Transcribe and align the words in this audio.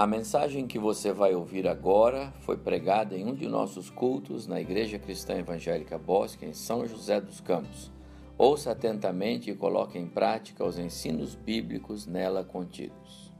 A 0.00 0.06
mensagem 0.06 0.66
que 0.66 0.78
você 0.78 1.12
vai 1.12 1.34
ouvir 1.34 1.68
agora 1.68 2.32
foi 2.40 2.56
pregada 2.56 3.14
em 3.14 3.26
um 3.26 3.34
de 3.34 3.46
nossos 3.46 3.90
cultos 3.90 4.46
na 4.46 4.58
Igreja 4.58 4.98
Cristã 4.98 5.34
Evangélica 5.36 5.98
Bosque, 5.98 6.46
em 6.46 6.54
São 6.54 6.86
José 6.86 7.20
dos 7.20 7.38
Campos. 7.38 7.92
Ouça 8.38 8.70
atentamente 8.72 9.50
e 9.50 9.54
coloque 9.54 9.98
em 9.98 10.08
prática 10.08 10.64
os 10.64 10.78
ensinos 10.78 11.34
bíblicos 11.34 12.06
nela 12.06 12.42
contidos. 12.42 13.30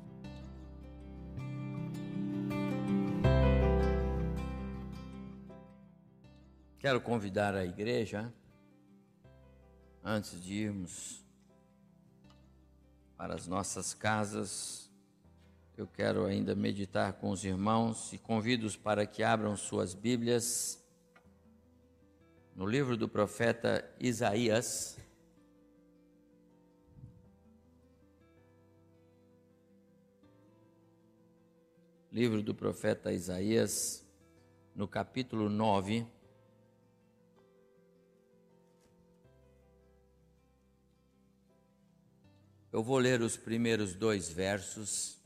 Quero 6.79 7.01
convidar 7.01 7.55
a 7.55 7.65
igreja, 7.65 8.31
antes 10.05 10.39
de 10.45 10.57
irmos 10.57 11.25
para 13.17 13.35
as 13.35 13.47
nossas 13.47 13.95
casas, 13.95 14.90
eu 15.81 15.87
quero 15.87 16.27
ainda 16.27 16.55
meditar 16.55 17.15
com 17.15 17.31
os 17.31 17.43
irmãos 17.43 18.13
e 18.13 18.19
convido-os 18.19 18.77
para 18.77 19.07
que 19.07 19.23
abram 19.23 19.57
suas 19.57 19.95
Bíblias 19.95 20.79
no 22.55 22.67
livro 22.67 22.99
do 22.99 23.09
profeta 23.09 23.83
Isaías. 23.99 24.99
Livro 32.13 32.43
do 32.43 32.55
profeta 32.55 33.11
Isaías, 33.11 34.07
no 34.75 34.87
capítulo 34.87 35.49
9. 35.49 36.07
Eu 42.71 42.83
vou 42.83 42.99
ler 42.99 43.23
os 43.23 43.39
primeiros 43.39 43.95
dois 43.95 44.29
versos 44.29 45.20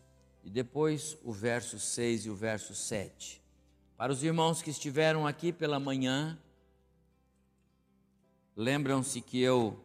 e 0.45 0.51
depois 0.51 1.17
o 1.25 1.33
verso 1.33 1.81
6 1.81 2.27
e 2.27 2.31
o 2.31 2.35
verso 2.35 2.75
7. 2.75 3.43
Para 3.97 4.13
os 4.13 4.23
irmãos 4.23 4.61
que 4.61 4.71
estiveram 4.71 5.27
aqui 5.27 5.53
pela 5.53 5.81
manhã, 5.81 6.39
lembram-se 8.55 9.23
que 9.23 9.41
eu 9.41 9.83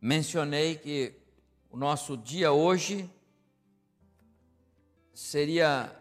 mencionei 0.00 0.76
que 0.76 1.14
o 1.68 1.76
nosso 1.76 2.16
dia 2.16 2.52
hoje 2.52 3.10
seria 5.12 5.92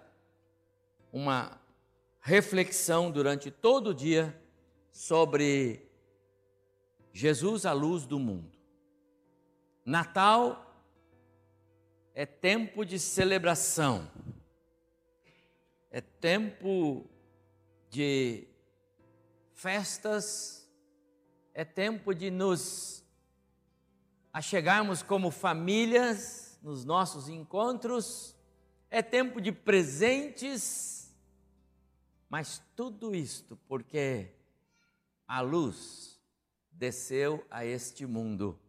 uma 1.12 1.60
reflexão 2.22 3.10
durante 3.10 3.50
todo 3.50 3.90
o 3.90 3.94
dia 3.94 4.40
sobre 4.92 5.90
Jesus, 7.12 7.66
a 7.66 7.74
luz 7.74 8.06
do 8.06 8.20
mundo. 8.20 8.55
Natal 9.86 10.84
é 12.16 12.26
tempo 12.26 12.84
de 12.84 12.98
celebração, 12.98 14.10
é 15.92 16.02
tempo 16.02 17.08
de 17.92 18.48
festas, 19.54 20.68
é 21.54 21.64
tempo 21.64 22.16
de 22.16 22.32
nos 22.32 23.06
achegarmos 24.34 25.04
como 25.04 25.30
famílias 25.30 26.58
nos 26.64 26.84
nossos 26.84 27.30
encontros, 27.30 28.36
é 28.90 29.04
tempo 29.04 29.40
de 29.40 29.52
presentes, 29.52 31.16
mas 32.28 32.60
tudo 32.76 33.14
isto 33.14 33.56
porque 33.68 34.32
a 35.28 35.42
luz 35.42 36.20
desceu 36.72 37.46
a 37.52 37.64
este 37.64 38.08
mundo 38.08 38.60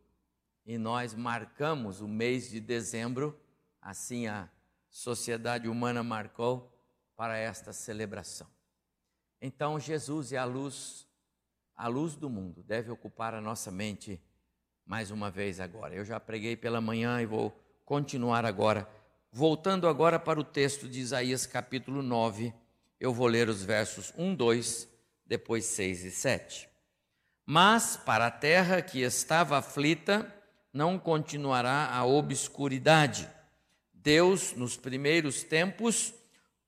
e 0.67 0.77
nós 0.77 1.15
marcamos 1.15 2.01
o 2.01 2.09
mês 2.09 2.51
de 2.51 2.61
dezembro, 2.61 3.39
assim 3.81 4.27
a 4.27 4.51
sociedade 4.91 5.69
humana 5.69 6.03
marcou 6.03 6.77
para 7.17 7.39
esta 7.39 7.73
celebração. 7.73 8.49
Então 9.41 9.79
Jesus 9.79 10.33
é 10.33 10.39
a 10.39 10.45
luz, 10.45 11.07
a 11.77 11.87
luz 11.87 12.17
do 12.17 12.29
mundo, 12.29 12.65
deve 12.65 12.91
ocupar 12.91 13.33
a 13.33 13.41
nossa 13.41 13.71
mente 13.71 14.21
mais 14.85 15.11
uma 15.11 15.31
vez 15.31 15.61
agora. 15.61 15.95
Eu 15.95 16.05
já 16.05 16.19
preguei 16.19 16.57
pela 16.57 16.81
manhã 16.81 17.21
e 17.23 17.27
vou 17.27 17.57
continuar 17.85 18.45
agora. 18.45 18.89
Voltando 19.31 19.87
agora 19.87 20.19
para 20.19 20.41
o 20.41 20.45
texto 20.45 20.89
de 20.89 20.99
Isaías 20.99 21.47
capítulo 21.47 22.03
9, 22.03 22.53
eu 22.99 23.13
vou 23.13 23.27
ler 23.27 23.49
os 23.49 23.63
versos 23.63 24.13
1, 24.17 24.35
2, 24.35 24.89
depois 25.25 25.65
6 25.67 26.05
e 26.05 26.11
7. 26.11 26.69
Mas 27.45 27.97
para 27.97 28.27
a 28.27 28.31
terra 28.31 28.83
que 28.83 29.03
estava 29.03 29.59
aflita, 29.59 30.33
não 30.77 30.99
continuará 30.99 31.91
a 31.91 32.05
obscuridade. 32.05 33.27
Deus, 33.95 34.53
nos 34.55 34.77
primeiros 34.77 35.43
tempos, 35.43 36.13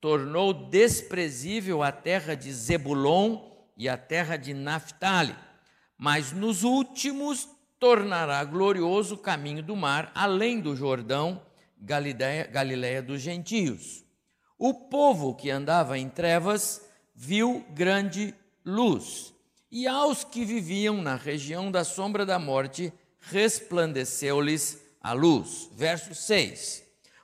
tornou 0.01 0.51
desprezível 0.51 1.83
a 1.83 1.91
terra 1.91 2.33
de 2.33 2.51
Zebulon 2.51 3.39
e 3.77 3.87
a 3.87 3.95
terra 3.95 4.35
de 4.35 4.51
Naphtali, 4.51 5.35
mas 5.95 6.31
nos 6.31 6.63
últimos 6.63 7.47
tornará 7.77 8.43
glorioso 8.43 9.13
o 9.13 9.19
caminho 9.19 9.61
do 9.61 9.75
mar, 9.75 10.11
além 10.15 10.59
do 10.59 10.75
Jordão, 10.75 11.39
Galileia, 11.79 12.47
Galileia 12.47 13.03
dos 13.03 13.21
gentios. 13.21 14.03
O 14.57 14.73
povo 14.73 15.35
que 15.35 15.51
andava 15.51 15.99
em 15.99 16.09
trevas 16.09 16.81
viu 17.13 17.63
grande 17.69 18.33
luz, 18.65 19.35
e 19.71 19.87
aos 19.87 20.23
que 20.23 20.43
viviam 20.43 20.99
na 20.99 21.15
região 21.15 21.71
da 21.71 21.83
sombra 21.83 22.25
da 22.25 22.39
morte, 22.39 22.91
resplandeceu-lhes 23.19 24.81
a 25.01 25.13
luz. 25.13 25.69
Verso 25.75 26.13
6: 26.13 26.83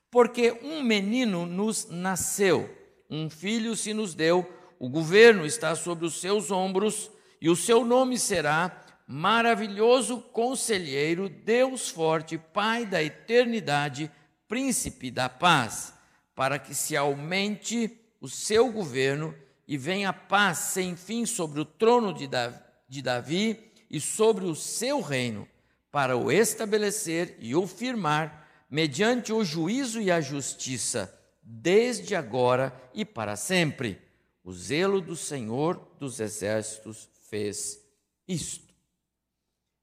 Porque 0.09 0.51
um 0.63 0.81
menino 0.83 1.45
nos 1.45 1.87
nasceu, 1.89 2.69
um 3.09 3.29
filho 3.29 3.75
se 3.75 3.93
nos 3.93 4.13
deu, 4.13 4.49
o 4.79 4.89
governo 4.89 5.45
está 5.45 5.75
sobre 5.75 6.05
os 6.05 6.19
seus 6.19 6.51
ombros, 6.51 7.09
e 7.39 7.49
o 7.49 7.55
seu 7.55 7.85
nome 7.85 8.17
será 8.17 8.81
Maravilhoso 9.07 10.19
Conselheiro, 10.19 11.29
Deus 11.29 11.89
Forte, 11.89 12.37
Pai 12.37 12.85
da 12.85 13.03
Eternidade, 13.03 14.11
Príncipe 14.47 15.11
da 15.11 15.29
Paz, 15.29 15.93
para 16.33 16.57
que 16.57 16.73
se 16.73 16.97
aumente 16.97 17.99
o 18.19 18.27
seu 18.27 18.71
governo 18.71 19.35
e 19.67 19.77
venha 19.77 20.11
paz 20.11 20.57
sem 20.57 20.95
fim 20.95 21.25
sobre 21.25 21.59
o 21.59 21.65
trono 21.65 22.13
de 22.13 23.01
Davi 23.01 23.71
e 23.89 23.99
sobre 23.99 24.45
o 24.45 24.55
seu 24.55 25.01
reino 25.01 25.47
para 25.95 26.17
o 26.17 26.29
estabelecer 26.29 27.37
e 27.39 27.55
o 27.55 27.65
firmar, 27.65 28.49
mediante 28.69 29.31
o 29.31 29.45
juízo 29.45 30.01
e 30.01 30.11
a 30.11 30.19
justiça, 30.19 31.17
desde 31.41 32.13
agora 32.13 32.73
e 32.93 33.05
para 33.05 33.37
sempre. 33.37 34.01
O 34.43 34.51
zelo 34.51 34.99
do 34.99 35.15
Senhor 35.15 35.79
dos 35.97 36.19
Exércitos 36.19 37.07
fez 37.29 37.81
isto. 38.27 38.73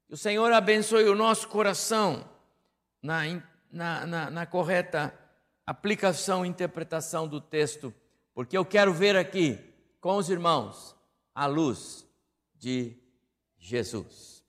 Que 0.06 0.12
o 0.12 0.16
Senhor 0.18 0.52
abençoe 0.52 1.04
o 1.04 1.14
nosso 1.14 1.48
coração 1.48 2.28
na, 3.02 3.22
na, 3.70 4.06
na, 4.06 4.30
na 4.30 4.44
correta 4.44 5.18
aplicação 5.66 6.44
e 6.44 6.48
interpretação 6.50 7.26
do 7.26 7.40
texto, 7.40 7.90
porque 8.34 8.54
eu 8.54 8.66
quero 8.66 8.92
ver 8.92 9.16
aqui 9.16 9.58
com 9.98 10.18
os 10.18 10.28
irmãos 10.28 10.94
a 11.34 11.46
luz 11.46 12.06
de 12.54 12.98
Jesus. 13.56 14.44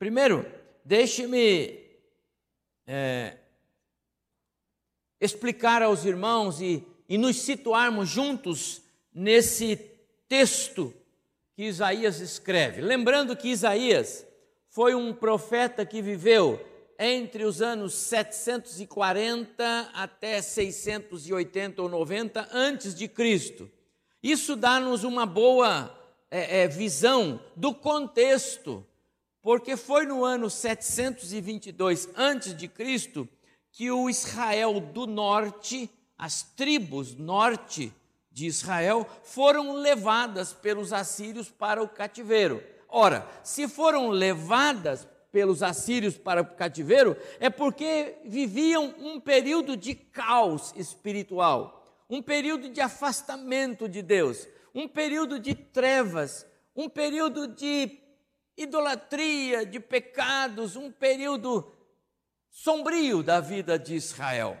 Primeiro, 0.00 0.65
Deixe-me 0.86 1.80
é, 2.86 3.38
explicar 5.20 5.82
aos 5.82 6.04
irmãos 6.04 6.60
e, 6.60 6.86
e 7.08 7.18
nos 7.18 7.38
situarmos 7.38 8.08
juntos 8.08 8.82
nesse 9.12 9.80
texto 10.28 10.94
que 11.56 11.64
Isaías 11.64 12.20
escreve. 12.20 12.82
Lembrando 12.82 13.34
que 13.34 13.48
Isaías 13.48 14.24
foi 14.68 14.94
um 14.94 15.12
profeta 15.12 15.84
que 15.84 16.00
viveu 16.00 16.64
entre 17.00 17.42
os 17.42 17.60
anos 17.60 17.92
740 17.92 19.90
até 19.92 20.40
680 20.40 21.82
ou 21.82 21.88
90 21.88 22.48
antes 22.52 22.94
de 22.94 23.08
Cristo. 23.08 23.68
Isso 24.22 24.54
dá-nos 24.54 25.02
uma 25.02 25.26
boa 25.26 25.92
é, 26.30 26.60
é, 26.60 26.68
visão 26.68 27.40
do 27.56 27.74
contexto 27.74 28.86
porque 29.46 29.76
foi 29.76 30.04
no 30.06 30.24
ano 30.24 30.50
722 30.50 32.08
antes 32.16 32.52
de 32.52 32.66
Cristo 32.66 33.28
que 33.70 33.88
o 33.92 34.10
Israel 34.10 34.80
do 34.80 35.06
norte, 35.06 35.88
as 36.18 36.42
tribos 36.42 37.14
norte 37.14 37.92
de 38.28 38.46
Israel 38.46 39.08
foram 39.22 39.76
levadas 39.76 40.52
pelos 40.52 40.92
assírios 40.92 41.48
para 41.48 41.80
o 41.80 41.88
cativeiro. 41.88 42.60
Ora, 42.88 43.24
se 43.44 43.68
foram 43.68 44.08
levadas 44.08 45.06
pelos 45.30 45.62
assírios 45.62 46.18
para 46.18 46.42
o 46.42 46.56
cativeiro, 46.56 47.16
é 47.38 47.48
porque 47.48 48.16
viviam 48.24 48.96
um 48.98 49.20
período 49.20 49.76
de 49.76 49.94
caos 49.94 50.74
espiritual, 50.74 52.04
um 52.10 52.20
período 52.20 52.68
de 52.68 52.80
afastamento 52.80 53.88
de 53.88 54.02
Deus, 54.02 54.48
um 54.74 54.88
período 54.88 55.38
de 55.38 55.54
trevas, 55.54 56.44
um 56.74 56.88
período 56.88 57.46
de 57.46 58.05
idolatria, 58.56 59.66
de 59.66 59.78
pecados, 59.78 60.76
um 60.76 60.90
período 60.90 61.72
sombrio 62.50 63.22
da 63.22 63.40
vida 63.40 63.78
de 63.78 63.94
Israel. 63.94 64.56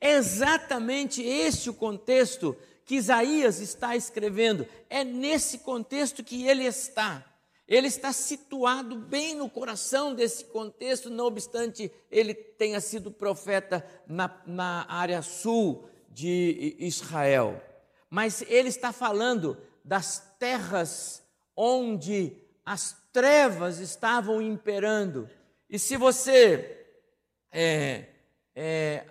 É 0.00 0.12
exatamente 0.12 1.22
esse 1.22 1.70
o 1.70 1.74
contexto 1.74 2.56
que 2.84 2.96
Isaías 2.96 3.58
está 3.58 3.96
escrevendo. 3.96 4.66
É 4.90 5.02
nesse 5.02 5.58
contexto 5.58 6.22
que 6.22 6.46
ele 6.46 6.64
está. 6.64 7.24
Ele 7.66 7.88
está 7.88 8.12
situado 8.12 8.96
bem 8.96 9.34
no 9.34 9.50
coração 9.50 10.14
desse 10.14 10.44
contexto, 10.44 11.10
não 11.10 11.24
obstante 11.24 11.90
ele 12.10 12.32
tenha 12.32 12.80
sido 12.80 13.10
profeta 13.10 13.84
na, 14.06 14.40
na 14.46 14.86
área 14.88 15.20
sul 15.20 15.88
de 16.08 16.76
Israel. 16.78 17.60
Mas 18.08 18.42
ele 18.42 18.68
está 18.68 18.92
falando 18.92 19.58
das 19.84 20.36
terras 20.38 21.24
onde 21.56 22.36
as 22.64 22.96
trevas 23.16 23.78
estavam 23.78 24.42
imperando. 24.42 25.26
E 25.70 25.78
se 25.78 25.96
você 25.96 26.86
é, 27.50 28.04
é, 28.54 29.06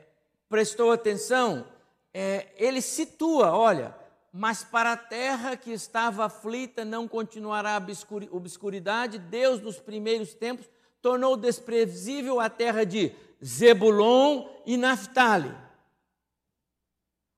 prestou 0.48 0.92
atenção, 0.92 1.66
é, 2.13 2.50
ele 2.56 2.84
situa, 2.84 3.57
olha, 3.57 3.96
mas 4.31 4.63
para 4.63 4.92
a 4.92 4.98
terra 4.98 5.57
que 5.57 5.72
estava 5.72 6.25
aflita 6.25 6.86
não 6.86 7.07
continuará 7.07 7.78
a 7.78 7.81
obscuridade. 8.30 9.18
Deus, 9.18 9.60
nos 9.60 9.80
primeiros 9.80 10.36
tempos, 10.36 10.69
tornou 11.02 11.36
desprezível 11.36 12.40
a 12.40 12.48
terra 12.48 12.86
de 12.86 13.12
Zebulon 13.44 14.48
e 14.68 14.78
Naphtali. 14.78 15.52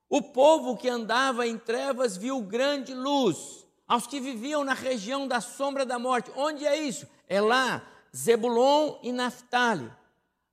O 0.10 0.22
povo 0.22 0.76
que 0.76 0.90
andava 0.90 1.48
em 1.48 1.58
trevas 1.58 2.18
viu 2.18 2.42
grande 2.42 2.94
luz. 2.94 3.66
Aos 3.88 4.06
que 4.06 4.20
viviam 4.20 4.64
na 4.64 4.74
região 4.74 5.28
da 5.28 5.40
sombra 5.40 5.86
da 5.86 5.98
morte. 5.98 6.32
Onde 6.36 6.66
é 6.66 6.76
isso? 6.76 7.08
É 7.28 7.40
lá, 7.40 7.88
Zebulon 8.16 9.00
e 9.02 9.12
Naphtali. 9.12 9.92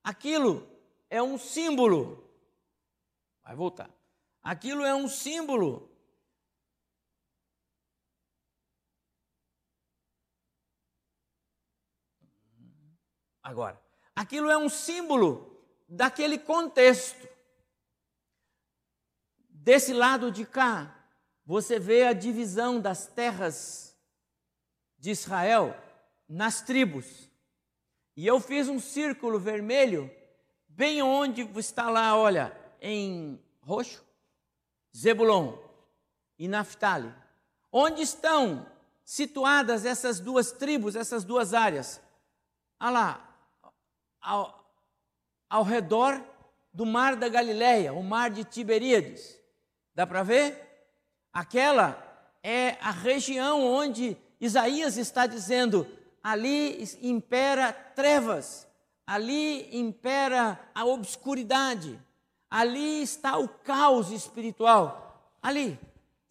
Aquilo 0.03 0.67
é 1.11 1.23
um 1.23 1.37
símbolo. 1.37 2.31
Vai 3.43 3.57
voltar. 3.57 3.91
Aquilo 4.43 4.85
é 4.85 4.95
um 4.95 5.09
símbolo. 5.09 5.91
Agora, 13.43 13.79
aquilo 14.15 14.49
é 14.49 14.57
um 14.57 14.69
símbolo 14.69 15.63
daquele 15.89 16.39
contexto. 16.39 17.29
Desse 19.51 19.93
lado 19.93 20.31
de 20.31 20.47
cá, 20.47 20.94
você 21.45 21.79
vê 21.79 22.07
a 22.07 22.13
divisão 22.13 22.81
das 22.81 23.07
terras 23.07 23.97
de 24.99 25.11
Israel 25.11 25.77
nas 26.29 26.63
tribos. 26.63 27.29
E 28.17 28.27
eu 28.27 28.41
fiz 28.41 28.69
um 28.69 28.81
círculo 28.81 29.39
vermelho, 29.39 30.11
bem 30.69 31.03
onde 31.03 31.43
está 31.59 31.91
lá, 31.91 32.17
olha, 32.17 32.57
em 32.81 33.39
roxo, 33.61 34.05
Zebulon 34.97 35.59
e 36.39 36.49
Naphtali. 36.49 37.13
Onde 37.71 38.03
estão 38.03 38.67
situadas 39.05 39.85
essas 39.85 40.21
duas 40.21 40.53
tribos, 40.53 40.97
essas 40.97 41.25
duas 41.25 41.53
áreas? 41.53 42.01
Ah 42.79 42.91
lá, 42.91 43.37
ao, 44.21 44.73
ao 45.51 45.63
redor 45.63 46.23
do 46.73 46.87
mar 46.87 47.17
da 47.17 47.29
Galileia, 47.29 47.93
o 47.93 48.03
mar 48.03 48.31
de 48.31 48.45
Tiberíades. 48.45 49.39
Dá 49.95 50.07
para 50.07 50.23
ver? 50.23 50.74
Aquela 51.35 52.01
é 52.45 52.79
a 52.81 52.93
região 52.93 53.61
onde 53.67 54.17
Isaías 54.41 54.97
está 54.97 55.27
dizendo: 55.27 55.85
ali 56.23 56.89
impera 57.03 57.73
trevas, 57.73 58.69
ali 59.05 59.77
impera 59.77 60.61
a 60.73 60.85
obscuridade. 60.85 62.01
Ali 62.49 63.03
está 63.03 63.37
o 63.37 63.49
caos 63.49 64.13
espiritual. 64.13 65.37
Ali, 65.43 65.77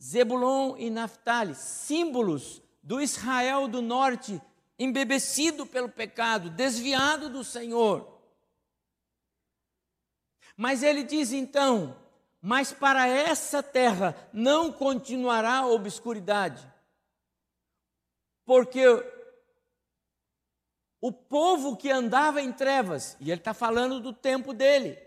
Zebulon 0.01 0.77
e 0.77 0.89
Naphtali, 0.89 1.53
símbolos 1.53 2.61
do 2.81 3.01
Israel 3.01 3.67
do 3.67 3.81
norte, 3.81 4.41
embebecido 4.79 5.65
pelo 5.65 5.89
pecado, 5.89 6.49
desviado 6.49 7.29
do 7.29 7.43
Senhor. 7.43 8.21
Mas 10.55 10.81
ele 10.81 11.03
diz 11.03 11.33
então: 11.33 11.93
Mas 12.45 12.73
para 12.73 13.07
essa 13.07 13.63
terra 13.63 14.13
não 14.33 14.69
continuará 14.69 15.59
a 15.59 15.67
obscuridade, 15.67 16.69
porque 18.43 18.83
o 20.99 21.09
povo 21.09 21.77
que 21.77 21.89
andava 21.89 22.41
em 22.41 22.51
trevas, 22.51 23.15
e 23.21 23.31
ele 23.31 23.39
está 23.39 23.53
falando 23.53 24.01
do 24.01 24.11
tempo 24.11 24.53
dele, 24.53 25.01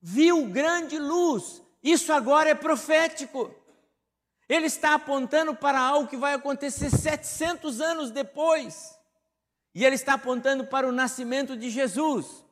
viu 0.00 0.46
grande 0.46 0.98
luz. 0.98 1.62
Isso 1.82 2.10
agora 2.10 2.48
é 2.48 2.54
profético. 2.54 3.54
Ele 4.48 4.64
está 4.64 4.94
apontando 4.94 5.54
para 5.54 5.78
algo 5.78 6.08
que 6.08 6.16
vai 6.16 6.32
acontecer 6.32 6.88
700 6.88 7.82
anos 7.82 8.10
depois. 8.10 8.98
E 9.74 9.84
ele 9.84 9.94
está 9.94 10.14
apontando 10.14 10.66
para 10.66 10.88
o 10.88 10.92
nascimento 10.92 11.54
de 11.54 11.68
Jesus. 11.68 12.43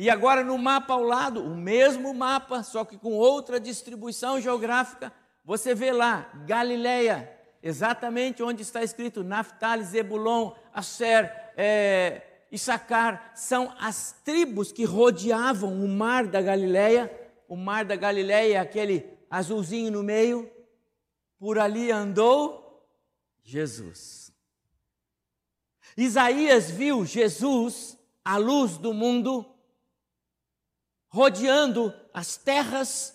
E 0.00 0.08
agora 0.08 0.42
no 0.42 0.56
mapa 0.56 0.94
ao 0.94 1.02
lado, 1.02 1.44
o 1.44 1.54
mesmo 1.54 2.14
mapa, 2.14 2.62
só 2.62 2.86
que 2.86 2.96
com 2.96 3.12
outra 3.12 3.60
distribuição 3.60 4.40
geográfica, 4.40 5.12
você 5.44 5.74
vê 5.74 5.92
lá 5.92 6.32
Galileia, 6.46 7.30
exatamente 7.62 8.42
onde 8.42 8.62
está 8.62 8.82
escrito 8.82 9.22
Naftali, 9.22 9.84
Zebulon, 9.84 10.52
Asher, 10.72 11.30
é, 11.54 12.22
Issacar 12.50 13.32
são 13.34 13.74
as 13.78 14.12
tribos 14.24 14.72
que 14.72 14.86
rodeavam 14.86 15.84
o 15.84 15.86
mar 15.86 16.26
da 16.26 16.40
Galileia. 16.40 17.12
O 17.46 17.54
mar 17.54 17.84
da 17.84 17.94
Galileia 17.94 18.54
é 18.54 18.58
aquele 18.58 19.06
azulzinho 19.30 19.92
no 19.92 20.02
meio. 20.02 20.50
Por 21.38 21.58
ali 21.58 21.92
andou 21.92 22.88
Jesus. 23.42 24.32
Isaías 25.94 26.70
viu 26.70 27.04
Jesus, 27.04 27.98
a 28.24 28.38
luz 28.38 28.78
do 28.78 28.94
mundo, 28.94 29.44
rodeando 31.10 31.92
as 32.14 32.38
terras 32.38 33.14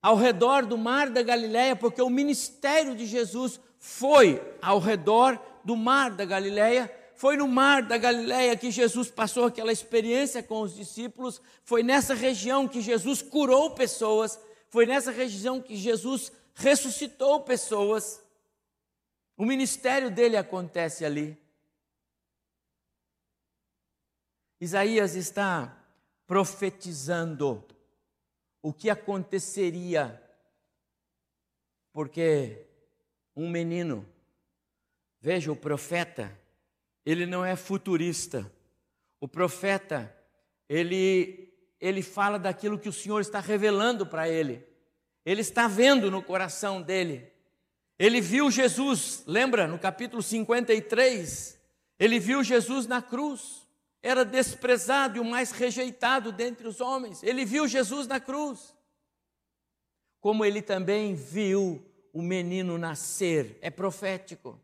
ao 0.00 0.16
redor 0.16 0.64
do 0.64 0.78
mar 0.78 1.10
da 1.10 1.22
Galileia, 1.22 1.76
porque 1.76 2.00
o 2.00 2.08
ministério 2.08 2.96
de 2.96 3.04
Jesus 3.04 3.60
foi 3.78 4.42
ao 4.62 4.78
redor 4.78 5.38
do 5.62 5.76
mar 5.76 6.12
da 6.12 6.24
Galileia 6.24 6.90
foi 7.18 7.36
no 7.36 7.48
mar 7.48 7.82
da 7.82 7.98
Galileia 7.98 8.56
que 8.56 8.70
Jesus 8.70 9.10
passou 9.10 9.46
aquela 9.46 9.72
experiência 9.72 10.40
com 10.40 10.60
os 10.60 10.72
discípulos, 10.72 11.42
foi 11.64 11.82
nessa 11.82 12.14
região 12.14 12.68
que 12.68 12.80
Jesus 12.80 13.20
curou 13.20 13.72
pessoas, 13.72 14.38
foi 14.68 14.86
nessa 14.86 15.10
região 15.10 15.60
que 15.60 15.74
Jesus 15.74 16.30
ressuscitou 16.54 17.40
pessoas. 17.40 18.22
O 19.36 19.44
ministério 19.44 20.12
dele 20.12 20.36
acontece 20.36 21.04
ali. 21.04 21.36
Isaías 24.60 25.16
está 25.16 25.76
profetizando 26.28 27.66
o 28.62 28.70
que 28.70 28.90
aconteceria, 28.90 30.22
porque 31.90 32.66
um 33.34 33.48
menino, 33.48 34.06
veja 35.22 35.50
o 35.50 35.56
profeta, 35.56 36.38
ele 37.04 37.24
não 37.24 37.42
é 37.42 37.56
futurista. 37.56 38.52
O 39.18 39.26
profeta, 39.26 40.14
ele, 40.68 41.50
ele 41.80 42.02
fala 42.02 42.38
daquilo 42.38 42.78
que 42.78 42.90
o 42.90 42.92
Senhor 42.92 43.20
está 43.20 43.40
revelando 43.40 44.06
para 44.06 44.28
ele. 44.28 44.62
Ele 45.24 45.40
está 45.40 45.66
vendo 45.66 46.10
no 46.10 46.22
coração 46.22 46.82
dele. 46.82 47.32
Ele 47.98 48.20
viu 48.20 48.50
Jesus, 48.50 49.24
lembra 49.26 49.66
no 49.66 49.78
capítulo 49.78 50.22
53? 50.22 51.58
Ele 51.98 52.18
viu 52.18 52.44
Jesus 52.44 52.86
na 52.86 53.00
cruz. 53.00 53.67
Era 54.02 54.24
desprezado 54.24 55.16
e 55.16 55.20
o 55.20 55.24
mais 55.24 55.50
rejeitado 55.50 56.30
dentre 56.32 56.66
os 56.66 56.80
homens. 56.80 57.22
Ele 57.22 57.44
viu 57.44 57.66
Jesus 57.66 58.06
na 58.06 58.20
cruz. 58.20 58.74
Como 60.20 60.44
ele 60.44 60.62
também 60.62 61.14
viu 61.14 61.84
o 62.12 62.22
menino 62.22 62.78
nascer. 62.78 63.58
É 63.60 63.70
profético 63.70 64.60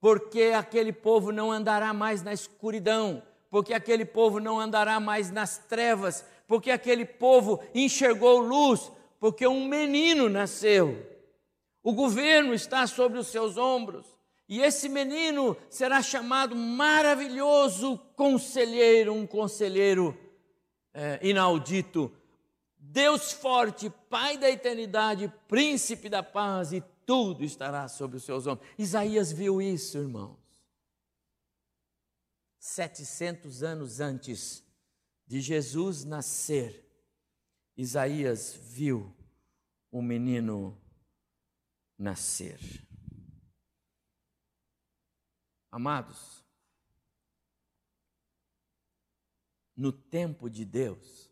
porque 0.00 0.54
aquele 0.56 0.92
povo 0.92 1.30
não 1.30 1.52
andará 1.52 1.92
mais 1.92 2.22
na 2.22 2.32
escuridão, 2.32 3.22
porque 3.50 3.74
aquele 3.74 4.04
povo 4.04 4.40
não 4.40 4.58
andará 4.58 4.98
mais 4.98 5.30
nas 5.30 5.58
trevas, 5.58 6.24
porque 6.48 6.70
aquele 6.70 7.04
povo 7.04 7.62
enxergou 7.74 8.38
luz, 8.38 8.90
porque 9.20 9.46
um 9.46 9.68
menino 9.68 10.28
nasceu. 10.28 11.06
O 11.82 11.92
governo 11.92 12.54
está 12.54 12.86
sobre 12.86 13.18
os 13.18 13.26
seus 13.26 13.58
ombros, 13.58 14.06
e 14.50 14.60
esse 14.60 14.88
menino 14.88 15.56
será 15.70 16.02
chamado 16.02 16.56
maravilhoso 16.56 17.96
conselheiro, 18.16 19.14
um 19.14 19.24
conselheiro 19.24 20.18
é, 20.92 21.20
inaudito, 21.22 22.12
Deus 22.76 23.30
forte, 23.30 23.88
Pai 24.08 24.36
da 24.36 24.50
eternidade, 24.50 25.32
príncipe 25.46 26.08
da 26.08 26.20
paz 26.20 26.72
e 26.72 26.82
tudo 27.06 27.44
estará 27.44 27.86
sobre 27.86 28.16
os 28.16 28.24
seus 28.24 28.48
ombros. 28.48 28.68
Isaías 28.76 29.30
viu 29.30 29.62
isso, 29.62 29.98
irmãos. 29.98 30.36
700 32.58 33.62
anos 33.62 34.00
antes 34.00 34.64
de 35.28 35.40
Jesus 35.40 36.04
nascer, 36.04 36.84
Isaías 37.76 38.52
viu 38.52 39.14
o 39.92 40.02
menino 40.02 40.76
nascer. 41.96 42.58
Amados, 45.70 46.44
no 49.76 49.92
tempo 49.92 50.50
de 50.50 50.64
Deus, 50.64 51.30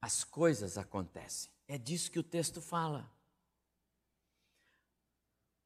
as 0.00 0.24
coisas 0.24 0.78
acontecem. 0.78 1.50
É 1.68 1.78
disso 1.78 2.10
que 2.10 2.18
o 2.18 2.24
texto 2.24 2.60
fala. 2.60 3.10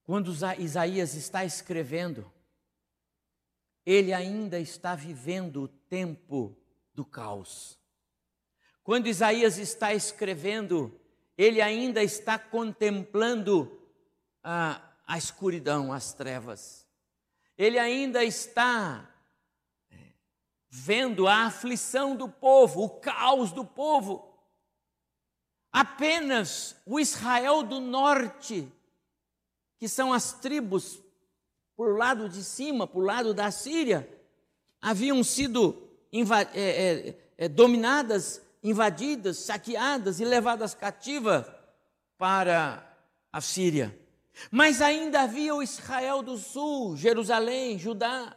Quando 0.02 0.30
Isaías 0.58 1.14
está 1.14 1.44
escrevendo, 1.44 2.30
ele 3.84 4.12
ainda 4.12 4.58
está 4.60 4.94
vivendo 4.94 5.62
o 5.62 5.68
tempo 5.68 6.56
do 6.92 7.04
caos. 7.04 7.78
Quando 8.84 9.08
Isaías 9.08 9.58
está 9.58 9.94
escrevendo, 9.94 11.00
ele 11.36 11.60
ainda 11.60 12.02
está 12.02 12.38
contemplando 12.38 13.80
a, 14.42 14.80
a 15.06 15.18
escuridão, 15.18 15.92
as 15.92 16.12
trevas. 16.12 16.85
Ele 17.56 17.78
ainda 17.78 18.24
está 18.24 19.08
é, 19.90 19.96
vendo 20.68 21.26
a 21.26 21.46
aflição 21.46 22.14
do 22.14 22.28
povo, 22.28 22.84
o 22.84 22.90
caos 23.00 23.52
do 23.52 23.64
povo. 23.64 24.34
Apenas 25.72 26.76
o 26.86 26.98
Israel 26.98 27.62
do 27.62 27.80
norte, 27.80 28.70
que 29.78 29.88
são 29.88 30.12
as 30.12 30.32
tribos 30.32 31.00
por 31.76 31.98
lado 31.98 32.28
de 32.28 32.42
cima, 32.42 32.86
por 32.86 33.04
lado 33.04 33.34
da 33.34 33.50
Síria, 33.50 34.08
haviam 34.80 35.22
sido 35.22 35.86
é, 36.54 36.60
é, 36.60 37.18
é, 37.36 37.48
dominadas, 37.48 38.40
invadidas, 38.62 39.38
saqueadas 39.38 40.18
e 40.18 40.24
levadas 40.24 40.74
cativas 40.74 41.44
para 42.16 42.96
a 43.30 43.40
Síria. 43.40 44.05
Mas 44.50 44.82
ainda 44.82 45.22
havia 45.22 45.54
o 45.54 45.62
Israel 45.62 46.22
do 46.22 46.36
sul, 46.36 46.96
Jerusalém, 46.96 47.78
Judá. 47.78 48.36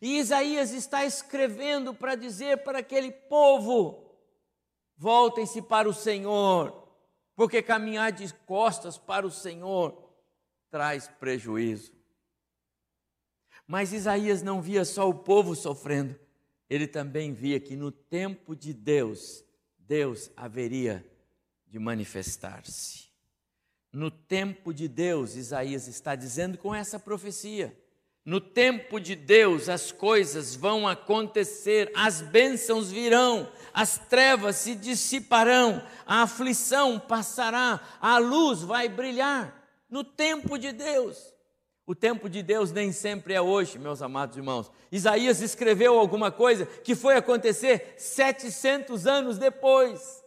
E 0.00 0.18
Isaías 0.18 0.72
está 0.72 1.04
escrevendo 1.04 1.94
para 1.94 2.14
dizer 2.14 2.62
para 2.62 2.78
aquele 2.78 3.10
povo: 3.10 4.16
voltem-se 4.96 5.62
para 5.62 5.88
o 5.88 5.94
Senhor, 5.94 6.88
porque 7.34 7.62
caminhar 7.62 8.12
de 8.12 8.32
costas 8.46 8.98
para 8.98 9.26
o 9.26 9.30
Senhor 9.30 10.06
traz 10.70 11.08
prejuízo. 11.08 11.92
Mas 13.66 13.92
Isaías 13.92 14.42
não 14.42 14.62
via 14.62 14.84
só 14.84 15.08
o 15.08 15.14
povo 15.14 15.54
sofrendo, 15.56 16.18
ele 16.70 16.86
também 16.86 17.32
via 17.32 17.58
que 17.58 17.74
no 17.74 17.90
tempo 17.90 18.54
de 18.54 18.72
Deus, 18.72 19.44
Deus 19.78 20.30
haveria 20.36 21.04
de 21.66 21.78
manifestar-se. 21.78 23.05
No 23.92 24.10
tempo 24.10 24.74
de 24.74 24.88
Deus, 24.88 25.36
Isaías 25.36 25.88
está 25.88 26.14
dizendo 26.14 26.58
com 26.58 26.74
essa 26.74 26.98
profecia, 26.98 27.74
no 28.26 28.40
tempo 28.40 28.98
de 28.98 29.14
Deus 29.14 29.68
as 29.68 29.92
coisas 29.92 30.56
vão 30.56 30.88
acontecer, 30.88 31.92
as 31.94 32.20
bênçãos 32.20 32.90
virão, 32.90 33.48
as 33.72 33.98
trevas 33.98 34.56
se 34.56 34.74
dissiparão, 34.74 35.80
a 36.04 36.22
aflição 36.22 36.98
passará, 36.98 37.80
a 38.00 38.18
luz 38.18 38.62
vai 38.62 38.88
brilhar. 38.88 39.64
No 39.88 40.02
tempo 40.02 40.58
de 40.58 40.72
Deus. 40.72 41.32
O 41.86 41.94
tempo 41.94 42.28
de 42.28 42.42
Deus 42.42 42.72
nem 42.72 42.90
sempre 42.90 43.32
é 43.32 43.40
hoje, 43.40 43.78
meus 43.78 44.02
amados 44.02 44.36
irmãos. 44.36 44.72
Isaías 44.90 45.40
escreveu 45.40 45.96
alguma 45.96 46.32
coisa 46.32 46.66
que 46.66 46.96
foi 46.96 47.14
acontecer 47.14 47.94
700 47.96 49.06
anos 49.06 49.38
depois. 49.38 50.25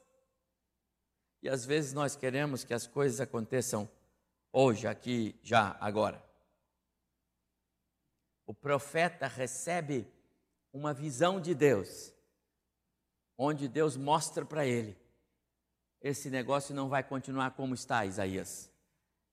E 1.41 1.49
às 1.49 1.65
vezes 1.65 1.93
nós 1.93 2.15
queremos 2.15 2.63
que 2.63 2.73
as 2.73 2.85
coisas 2.85 3.21
aconteçam 3.21 3.89
hoje, 4.51 4.87
aqui, 4.87 5.35
já, 5.41 5.77
agora 5.79 6.29
o 8.49 8.53
profeta 8.55 9.27
recebe 9.27 10.11
uma 10.73 10.91
visão 10.91 11.39
de 11.39 11.53
Deus, 11.53 12.11
onde 13.37 13.67
Deus 13.67 13.95
mostra 13.95 14.43
para 14.43 14.65
ele: 14.65 14.97
esse 16.01 16.31
negócio 16.31 16.73
não 16.73 16.89
vai 16.89 17.03
continuar 17.03 17.51
como 17.51 17.75
está, 17.75 18.07
Isaías. 18.07 18.67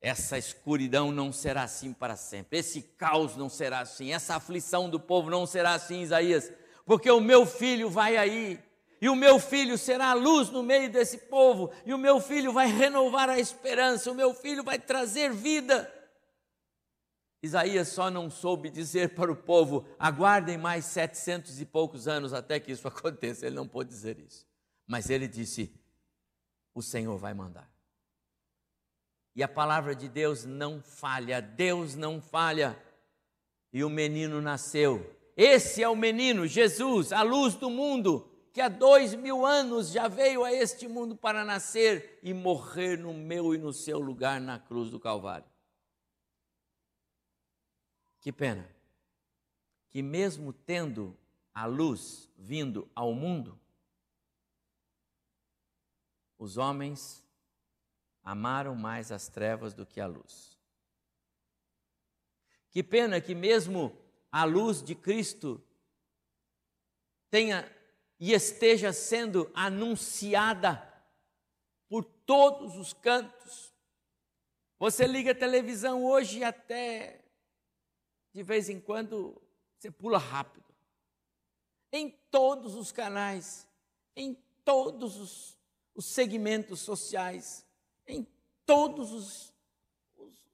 Essa 0.02 0.36
escuridão 0.36 1.10
não 1.10 1.32
será 1.32 1.62
assim 1.62 1.94
para 1.94 2.14
sempre. 2.14 2.58
Esse 2.58 2.82
caos 2.82 3.36
não 3.36 3.48
será 3.48 3.80
assim. 3.80 4.12
Essa 4.12 4.36
aflição 4.36 4.90
do 4.90 5.00
povo 5.00 5.30
não 5.30 5.46
será 5.46 5.72
assim, 5.72 6.02
Isaías. 6.02 6.52
Porque 6.84 7.10
o 7.10 7.18
meu 7.18 7.46
filho 7.46 7.88
vai 7.88 8.18
aí. 8.18 8.62
E 9.00 9.08
o 9.08 9.16
meu 9.16 9.38
filho 9.38 9.76
será 9.76 10.10
a 10.10 10.14
luz 10.14 10.50
no 10.50 10.62
meio 10.62 10.90
desse 10.90 11.18
povo. 11.18 11.70
E 11.84 11.92
o 11.92 11.98
meu 11.98 12.20
filho 12.20 12.52
vai 12.52 12.66
renovar 12.66 13.28
a 13.28 13.38
esperança. 13.38 14.10
O 14.10 14.14
meu 14.14 14.32
filho 14.32 14.64
vai 14.64 14.78
trazer 14.78 15.32
vida. 15.32 15.92
Isaías 17.42 17.88
só 17.88 18.10
não 18.10 18.30
soube 18.30 18.70
dizer 18.70 19.14
para 19.14 19.30
o 19.30 19.36
povo: 19.36 19.86
aguardem 19.98 20.56
mais 20.56 20.86
setecentos 20.86 21.60
e 21.60 21.66
poucos 21.66 22.08
anos 22.08 22.32
até 22.32 22.58
que 22.58 22.72
isso 22.72 22.88
aconteça. 22.88 23.46
Ele 23.46 23.56
não 23.56 23.68
pôde 23.68 23.90
dizer 23.90 24.18
isso. 24.18 24.46
Mas 24.86 25.10
ele 25.10 25.28
disse: 25.28 25.72
o 26.74 26.82
Senhor 26.82 27.16
vai 27.18 27.34
mandar. 27.34 27.70
E 29.34 29.42
a 29.42 29.48
palavra 29.48 29.94
de 29.94 30.08
Deus 30.08 30.44
não 30.46 30.80
falha, 30.80 31.42
Deus 31.42 31.94
não 31.94 32.22
falha. 32.22 32.82
E 33.70 33.84
o 33.84 33.90
menino 33.90 34.40
nasceu. 34.40 35.14
Esse 35.36 35.82
é 35.82 35.88
o 35.88 35.94
menino, 35.94 36.46
Jesus, 36.46 37.12
a 37.12 37.20
luz 37.20 37.54
do 37.54 37.68
mundo, 37.68 38.26
que 38.56 38.60
há 38.62 38.70
dois 38.70 39.14
mil 39.14 39.44
anos 39.44 39.90
já 39.90 40.08
veio 40.08 40.42
a 40.42 40.50
este 40.50 40.88
mundo 40.88 41.14
para 41.14 41.44
nascer 41.44 42.18
e 42.22 42.32
morrer 42.32 42.96
no 42.96 43.12
meu 43.12 43.54
e 43.54 43.58
no 43.58 43.70
seu 43.70 43.98
lugar 43.98 44.40
na 44.40 44.58
cruz 44.58 44.88
do 44.88 44.98
Calvário. 44.98 45.46
Que 48.18 48.32
pena 48.32 48.66
que, 49.90 50.00
mesmo 50.00 50.54
tendo 50.54 51.14
a 51.52 51.66
luz 51.66 52.30
vindo 52.34 52.90
ao 52.94 53.12
mundo, 53.12 53.60
os 56.38 56.56
homens 56.56 57.22
amaram 58.22 58.74
mais 58.74 59.12
as 59.12 59.28
trevas 59.28 59.74
do 59.74 59.84
que 59.84 60.00
a 60.00 60.06
luz. 60.06 60.58
Que 62.70 62.82
pena 62.82 63.20
que, 63.20 63.34
mesmo 63.34 63.94
a 64.32 64.44
luz 64.44 64.82
de 64.82 64.94
Cristo 64.94 65.62
tenha 67.28 67.75
e 68.18 68.32
esteja 68.32 68.92
sendo 68.92 69.50
anunciada 69.54 70.82
por 71.88 72.04
todos 72.04 72.76
os 72.76 72.92
cantos. 72.92 73.72
Você 74.78 75.06
liga 75.06 75.32
a 75.32 75.34
televisão 75.34 76.04
hoje 76.04 76.42
até 76.42 77.24
de 78.32 78.42
vez 78.42 78.68
em 78.68 78.80
quando 78.80 79.40
você 79.78 79.90
pula 79.90 80.18
rápido. 80.18 80.66
Em 81.92 82.10
todos 82.30 82.74
os 82.74 82.92
canais, 82.92 83.66
em 84.14 84.34
todos 84.64 85.16
os, 85.16 85.58
os 85.94 86.06
segmentos 86.06 86.80
sociais, 86.80 87.64
em 88.06 88.26
todos 88.66 89.12
os, 89.12 89.54
os, 90.16 90.50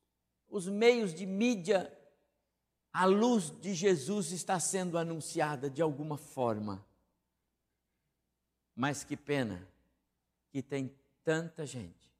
os 0.48 0.68
meios 0.68 1.12
de 1.14 1.26
mídia, 1.26 1.92
a 2.92 3.06
luz 3.06 3.50
de 3.60 3.74
Jesus 3.74 4.30
está 4.30 4.60
sendo 4.60 4.98
anunciada 4.98 5.70
de 5.70 5.80
alguma 5.80 6.18
forma. 6.18 6.86
Mas 8.74 9.04
que 9.04 9.16
pena 9.16 9.66
que 10.50 10.62
tem 10.62 10.94
tanta 11.24 11.66
gente 11.66 12.12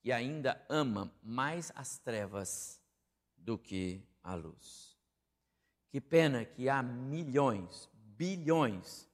que 0.00 0.10
ainda 0.10 0.60
ama 0.68 1.12
mais 1.22 1.70
as 1.74 1.98
trevas 1.98 2.80
do 3.36 3.56
que 3.56 4.02
a 4.22 4.34
luz. 4.34 4.96
Que 5.90 6.00
pena 6.00 6.44
que 6.44 6.68
há 6.68 6.82
milhões, 6.82 7.88
bilhões 7.92 9.08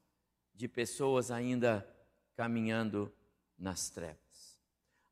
de 0.55 0.67
pessoas 0.67 1.31
ainda 1.31 1.87
caminhando 2.35 3.13
nas 3.59 3.91
trevas. 3.91 4.59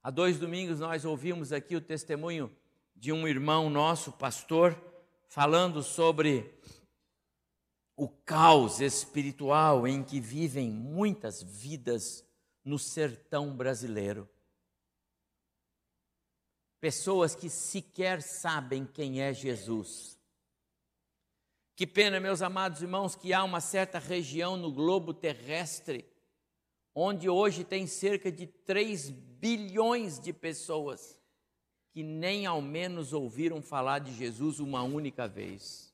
Há 0.03 0.11
dois 0.11 0.39
domingos 0.39 0.81
nós 0.81 1.05
ouvimos 1.05 1.53
aqui 1.53 1.75
o 1.77 1.81
testemunho 1.81 2.55
de 2.95 3.13
um 3.13 3.27
irmão 3.27 3.69
nosso, 3.69 4.13
pastor, 4.13 4.81
falando 5.29 5.83
sobre 5.83 6.56
o 7.97 8.09
caos 8.09 8.81
espiritual 8.81 9.87
em 9.87 10.05
que 10.05 10.21
vivem 10.21 10.71
muitas 10.71 11.43
vidas 11.43 12.25
no 12.65 12.79
sertão 12.79 13.57
brasileiro 13.57 14.29
pessoas 16.87 17.35
que 17.35 17.51
sequer 17.51 18.23
sabem 18.23 18.87
quem 18.87 19.21
é 19.21 19.35
Jesus. 19.35 20.17
Que 21.75 21.85
pena, 21.85 22.21
meus 22.21 22.43
amados 22.43 22.81
irmãos, 22.81 23.17
que 23.17 23.33
há 23.33 23.43
uma 23.43 23.61
certa 23.61 23.99
região 23.99 24.57
no 24.57 24.71
globo 24.71 25.13
terrestre 25.13 26.09
onde 26.95 27.29
hoje 27.29 27.65
tem 27.65 27.89
cerca 27.89 28.31
de 28.31 28.47
3 28.47 29.11
bilhões 29.11 30.21
de 30.21 30.33
pessoas 30.33 31.21
que 31.91 32.05
nem 32.05 32.47
ao 32.47 32.63
menos 32.63 33.13
ouviram 33.13 33.61
falar 33.61 33.99
de 33.99 34.15
Jesus 34.15 34.61
uma 34.61 34.85
única 34.85 35.27
vez. 35.27 35.86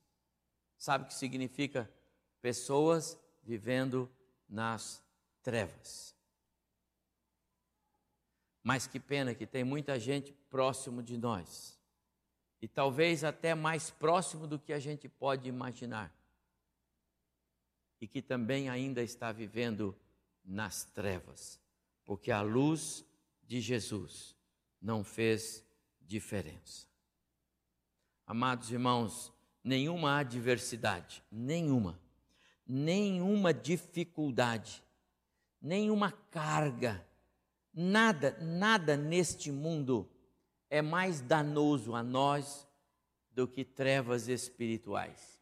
Sabe 0.83 1.05
o 1.05 1.07
que 1.07 1.15
significa 1.15 1.89
pessoas 2.41 3.17
vivendo 3.41 4.11
nas 4.49 5.01
trevas. 5.41 6.13
Mas 8.65 8.85
que 8.85 8.99
pena 8.99 9.33
que 9.33 9.47
tem 9.47 9.63
muita 9.63 9.97
gente 10.01 10.33
próximo 10.51 11.01
de 11.01 11.17
nós. 11.17 11.79
E 12.61 12.67
talvez 12.67 13.23
até 13.23 13.55
mais 13.55 13.91
próximo 13.91 14.45
do 14.45 14.59
que 14.59 14.73
a 14.73 14.81
gente 14.81 15.09
pode 15.09 15.49
imaginar. 15.49 16.13
E 18.01 18.09
que 18.09 18.21
também 18.21 18.69
ainda 18.69 19.05
está 19.05 19.31
vivendo 19.31 19.97
nas 20.45 20.83
trevas. 20.83 21.61
Porque 22.05 22.33
a 22.33 22.43
luz 22.43 23.05
de 23.45 23.61
Jesus 23.61 24.37
não 24.81 25.05
fez 25.05 25.65
diferença. 26.01 26.89
Amados 28.27 28.73
irmãos, 28.73 29.32
nenhuma 29.63 30.19
adversidade, 30.19 31.23
nenhuma, 31.31 31.99
nenhuma 32.67 33.55
dificuldade, 33.55 34.83
nenhuma 35.61 36.11
carga, 36.31 37.07
nada, 37.73 38.37
nada 38.41 38.97
neste 38.97 39.53
mundo 39.53 40.11
é 40.69 40.83
mais 40.83 41.21
danoso 41.21 41.95
a 41.95 42.03
nós 42.03 42.67
do 43.31 43.47
que 43.47 43.65
trevas 43.65 44.29
espirituais. 44.29 45.41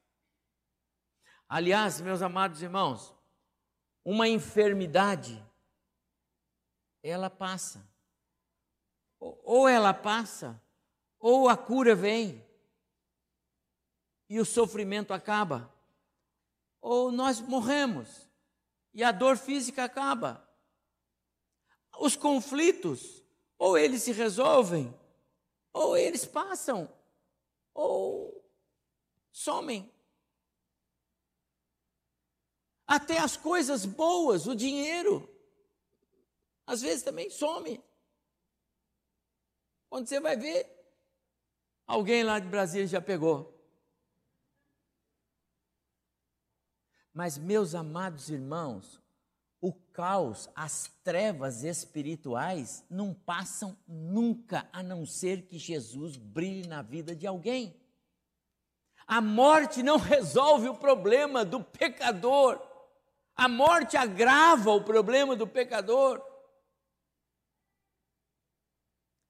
Aliás, 1.48 2.00
meus 2.00 2.22
amados 2.22 2.62
irmãos, 2.62 3.14
uma 4.04 4.28
enfermidade, 4.28 5.44
ela 7.02 7.28
passa. 7.28 7.88
Ou 9.18 9.68
ela 9.68 9.92
passa, 9.92 10.60
ou 11.18 11.48
a 11.48 11.56
cura 11.56 11.94
vem 11.94 12.42
e 14.30 14.38
o 14.38 14.44
sofrimento 14.44 15.12
acaba. 15.12 15.74
Ou 16.80 17.10
nós 17.10 17.40
morremos 17.40 18.30
e 18.94 19.02
a 19.02 19.10
dor 19.10 19.36
física 19.36 19.82
acaba. 19.82 20.48
Os 21.98 22.14
conflitos, 22.14 23.24
ou 23.58 23.76
eles 23.76 24.04
se 24.04 24.12
resolvem, 24.12 24.96
ou 25.72 25.96
eles 25.96 26.24
passam, 26.24 26.88
ou 27.74 28.48
somem. 29.32 29.92
Até 32.86 33.18
as 33.18 33.36
coisas 33.36 33.84
boas, 33.84 34.46
o 34.46 34.54
dinheiro, 34.54 35.28
às 36.64 36.80
vezes 36.80 37.02
também 37.02 37.28
some. 37.28 37.82
Quando 39.88 40.06
você 40.06 40.20
vai 40.20 40.36
ver, 40.36 40.70
alguém 41.84 42.22
lá 42.22 42.38
de 42.38 42.46
Brasília 42.46 42.86
já 42.86 43.00
pegou. 43.00 43.59
Mas, 47.12 47.36
meus 47.36 47.74
amados 47.74 48.30
irmãos, 48.30 49.00
o 49.60 49.72
caos, 49.72 50.48
as 50.54 50.90
trevas 51.04 51.64
espirituais 51.64 52.84
não 52.88 53.12
passam 53.12 53.76
nunca, 53.86 54.68
a 54.72 54.82
não 54.82 55.04
ser 55.04 55.42
que 55.42 55.58
Jesus 55.58 56.16
brilhe 56.16 56.66
na 56.66 56.80
vida 56.80 57.14
de 57.14 57.26
alguém. 57.26 57.78
A 59.06 59.20
morte 59.20 59.82
não 59.82 59.98
resolve 59.98 60.68
o 60.68 60.76
problema 60.76 61.44
do 61.44 61.62
pecador. 61.62 62.60
A 63.34 63.48
morte 63.48 63.96
agrava 63.96 64.70
o 64.70 64.82
problema 64.82 65.34
do 65.34 65.46
pecador. 65.46 66.24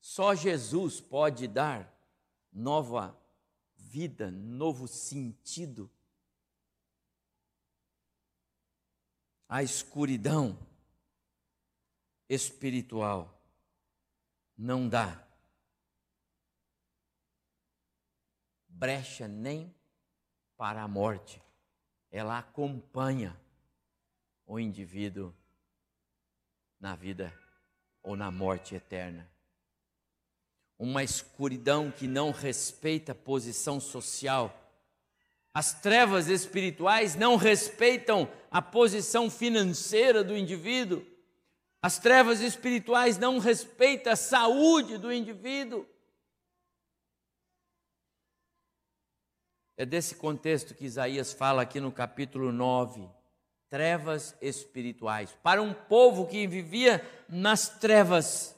Só 0.00 0.34
Jesus 0.34 1.00
pode 1.00 1.48
dar 1.48 1.92
nova 2.52 3.18
vida, 3.76 4.30
novo 4.30 4.86
sentido 4.86 5.90
a 9.50 9.64
escuridão 9.64 10.56
espiritual 12.28 13.36
não 14.56 14.88
dá 14.88 15.26
brecha 18.68 19.26
nem 19.26 19.74
para 20.56 20.82
a 20.82 20.88
morte, 20.88 21.42
ela 22.12 22.38
acompanha 22.38 23.36
o 24.46 24.60
indivíduo 24.60 25.34
na 26.78 26.94
vida 26.94 27.36
ou 28.04 28.14
na 28.14 28.30
morte 28.30 28.76
eterna. 28.76 29.28
Uma 30.78 31.02
escuridão 31.02 31.90
que 31.90 32.06
não 32.06 32.30
respeita 32.30 33.16
posição 33.16 33.80
social, 33.80 34.59
as 35.52 35.72
trevas 35.80 36.28
espirituais 36.28 37.16
não 37.16 37.36
respeitam 37.36 38.30
a 38.50 38.62
posição 38.62 39.28
financeira 39.28 40.22
do 40.22 40.36
indivíduo. 40.36 41.04
As 41.82 41.98
trevas 41.98 42.40
espirituais 42.40 43.18
não 43.18 43.38
respeitam 43.38 44.12
a 44.12 44.16
saúde 44.16 44.96
do 44.96 45.12
indivíduo. 45.12 45.86
É 49.76 49.84
desse 49.84 50.14
contexto 50.14 50.74
que 50.74 50.84
Isaías 50.84 51.32
fala 51.32 51.62
aqui 51.62 51.80
no 51.80 51.90
capítulo 51.90 52.52
9. 52.52 53.08
Trevas 53.68 54.36
espirituais. 54.40 55.36
Para 55.42 55.62
um 55.62 55.72
povo 55.72 56.26
que 56.26 56.46
vivia 56.46 57.04
nas 57.28 57.68
trevas, 57.68 58.54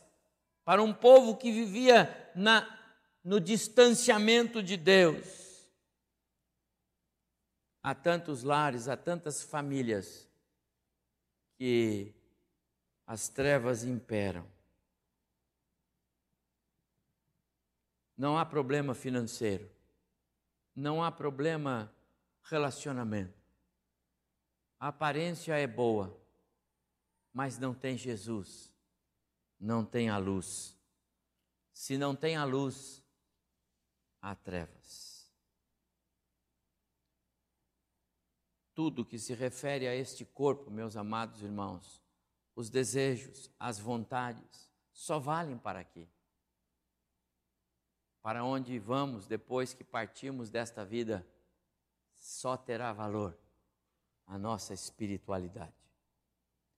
para 0.64 0.83
um 0.83 0.92
povo 0.92 1.37
que 1.37 1.50
vivia 1.50 2.31
na, 2.35 2.66
no 3.24 3.38
distanciamento 3.38 4.62
de 4.62 4.76
Deus 4.76 5.52
há 7.83 7.95
tantos 7.95 8.42
lares, 8.42 8.88
há 8.88 8.97
tantas 8.97 9.42
famílias 9.42 10.29
que 11.57 12.14
as 13.07 13.29
trevas 13.29 13.85
imperam. 13.85 14.47
Não 18.16 18.38
há 18.38 18.47
problema 18.47 18.95
financeiro, 18.95 19.68
não 20.75 21.03
há 21.03 21.11
problema 21.11 21.92
relacionamento. 22.45 23.42
A 24.79 24.88
aparência 24.88 25.55
é 25.55 25.66
boa, 25.66 26.16
mas 27.33 27.59
não 27.59 27.75
tem 27.75 27.97
Jesus, 27.97 28.73
não 29.59 29.85
tem 29.85 30.09
a 30.09 30.18
luz. 30.18 30.77
Se 31.73 31.97
não 31.97 32.14
tem 32.14 32.37
a 32.37 32.45
luz, 32.45 33.03
há 34.21 34.35
trevas. 34.35 35.12
Tudo 38.74 39.04
que 39.04 39.18
se 39.18 39.35
refere 39.35 39.87
a 39.87 39.94
este 39.94 40.24
corpo, 40.24 40.70
meus 40.70 40.96
amados 40.96 41.42
irmãos, 41.42 42.02
os 42.54 42.70
desejos, 42.70 43.50
as 43.58 43.78
vontades, 43.78 44.70
só 44.92 45.18
valem 45.18 45.58
para 45.58 45.80
aqui. 45.80 46.08
Para 48.20 48.44
onde 48.44 48.78
vamos 48.78 49.26
depois 49.26 49.74
que 49.74 49.82
partimos 49.82 50.50
desta 50.50 50.85
vida, 50.85 51.26
só 52.16 52.56
terá 52.56 52.92
valor 52.92 53.37
a 54.26 54.38
nossa 54.38 54.72
espiritualidade. 54.72 55.74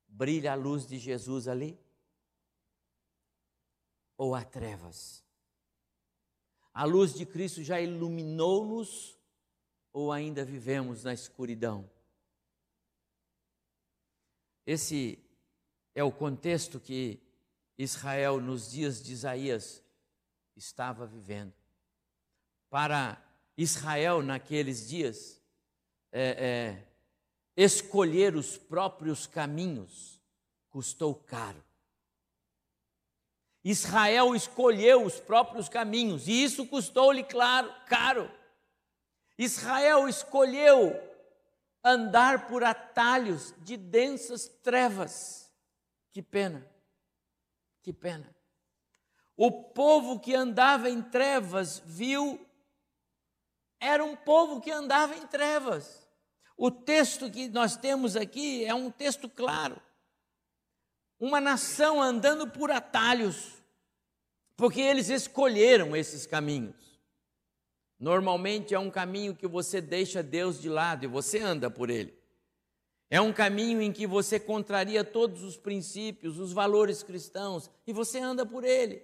Brilha 0.09 0.53
a 0.53 0.55
luz 0.57 0.87
de 0.87 0.99
Jesus 0.99 1.49
ali? 1.49 1.79
Ou 4.17 4.35
há 4.35 4.45
trevas? 4.45 5.25
A 6.73 6.85
luz 6.85 7.15
de 7.15 7.27
Cristo 7.27 7.63
já 7.63 7.81
iluminou-nos 7.81 9.19
ou 9.95 10.13
ainda 10.13 10.45
vivemos 10.45 11.05
na 11.05 11.15
escuridão? 11.15 11.89
Esse 14.67 15.19
é 15.95 16.03
o 16.03 16.11
contexto 16.11 16.81
que 16.81 17.23
Israel, 17.79 18.41
nos 18.41 18.73
dias 18.73 19.01
de 19.01 19.13
Isaías, 19.13 19.83
estava 20.57 21.07
vivendo. 21.07 21.55
Para 22.69 23.23
Israel, 23.57 24.21
naqueles 24.21 24.89
dias, 24.89 25.41
é, 26.11 26.23
é, 26.45 26.89
escolher 27.57 28.35
os 28.35 28.59
próprios 28.59 29.29
caminhos 29.29 30.21
custou 30.71 31.15
caro. 31.15 31.63
Israel 33.63 34.35
escolheu 34.35 35.05
os 35.05 35.21
próprios 35.21 35.69
caminhos 35.69 36.27
e 36.27 36.43
isso 36.43 36.67
custou-lhe 36.67 37.23
claro, 37.23 37.73
caro. 37.87 38.31
Israel 39.39 40.09
escolheu 40.09 41.01
andar 41.83 42.47
por 42.47 42.65
atalhos 42.65 43.55
de 43.59 43.77
densas 43.77 44.49
trevas. 44.63 45.53
Que 46.13 46.23
pena, 46.23 46.67
que 47.83 47.93
pena. 47.93 48.35
O 49.37 49.51
povo 49.51 50.21
que 50.21 50.35
andava 50.35 50.89
em 50.89 51.03
trevas 51.03 51.83
viu, 51.85 52.41
era 53.81 54.05
um 54.05 54.15
povo 54.15 54.61
que 54.61 54.71
andava 54.71 55.17
em 55.17 55.27
trevas. 55.27 56.07
O 56.57 56.71
texto 56.71 57.31
que 57.31 57.49
nós 57.49 57.77
temos 57.77 58.15
aqui 58.15 58.65
é 58.65 58.73
um 58.73 58.91
texto 58.91 59.29
claro. 59.29 59.81
Uma 61.19 61.41
nação 61.41 62.01
andando 62.01 62.49
por 62.49 62.71
atalhos, 62.71 63.53
porque 64.57 64.81
eles 64.81 65.09
escolheram 65.09 65.97
esses 65.97 66.27
caminhos. 66.27 66.84
Normalmente 68.05 68.75
é 68.75 68.79
um 68.79 68.91
caminho 68.91 69.35
que 69.35 69.47
você 69.47 69.81
deixa 69.81 70.23
Deus 70.23 70.61
de 70.61 70.69
lado 70.69 71.07
e 71.07 71.09
você 71.09 71.39
anda 71.39 71.71
por 71.71 71.89
ele. 71.89 72.13
É 73.09 73.19
um 73.19 73.33
caminho 73.33 73.81
em 73.81 73.91
que 73.91 74.07
você 74.07 74.39
contraria 74.39 75.03
todos 75.03 75.43
os 75.43 75.57
princípios, 75.57 76.39
os 76.39 76.53
valores 76.53 77.03
cristãos 77.03 77.71
e 77.87 77.95
você 77.95 78.19
anda 78.19 78.45
por 78.45 78.63
ele. 78.63 79.03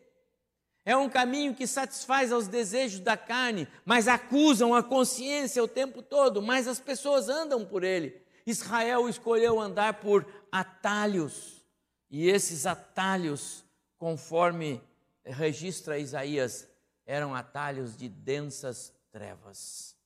É 0.85 0.95
um 0.95 1.09
caminho 1.09 1.55
que 1.55 1.67
satisfaz 1.67 2.31
aos 2.31 2.47
desejos 2.47 3.01
da 3.01 3.17
carne, 3.17 3.67
mas 3.87 4.07
acusam 4.07 4.75
a 4.75 4.83
consciência 4.83 5.65
o 5.65 5.69
tempo 5.69 6.03
todo, 6.03 6.43
mas 6.43 6.69
as 6.69 6.79
pessoas 6.79 7.31
andam 7.31 7.65
por 7.65 7.83
ele. 7.83 8.21
Israel 8.45 9.09
escolheu 9.09 9.59
andar 9.59 9.95
por 9.95 10.27
atalhos, 10.53 11.65
e 12.11 12.29
esses 12.29 12.67
atalhos, 12.67 13.65
conforme 13.97 14.83
registra 15.25 15.99
Isaías, 15.99 16.70
eram 17.07 17.35
atalhos 17.35 17.97
de 17.97 18.09
densas 18.09 18.95
trevas. 19.11 19.97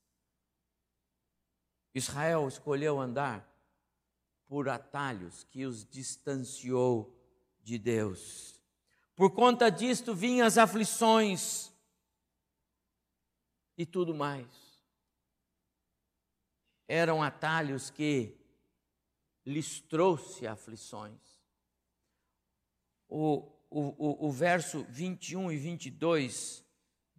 Israel 1.95 2.49
escolheu 2.49 3.01
andar 3.01 3.49
por 4.47 4.69
atalhos 4.69 5.45
que 5.45 5.65
os 5.65 5.85
distanciou 5.85 7.15
de 7.63 7.79
Deus. 7.79 8.61
Por 9.15 9.31
conta 9.31 9.71
disto 9.71 10.15
vinham 10.15 10.47
as 10.47 10.59
aflições 10.59 11.73
e 13.79 13.87
tudo 13.87 14.15
mais. 14.15 14.47
Eram 16.89 17.23
atalhos 17.23 17.91
que 17.91 18.37
lhes 19.47 19.81
trouxe 19.81 20.47
aflições. 20.47 21.21
O, 23.09 23.49
o, 23.71 23.81
o, 23.81 24.29
o 24.29 24.33
verso 24.33 24.85
21 24.89 25.53
e 25.53 25.57
22 25.57 26.64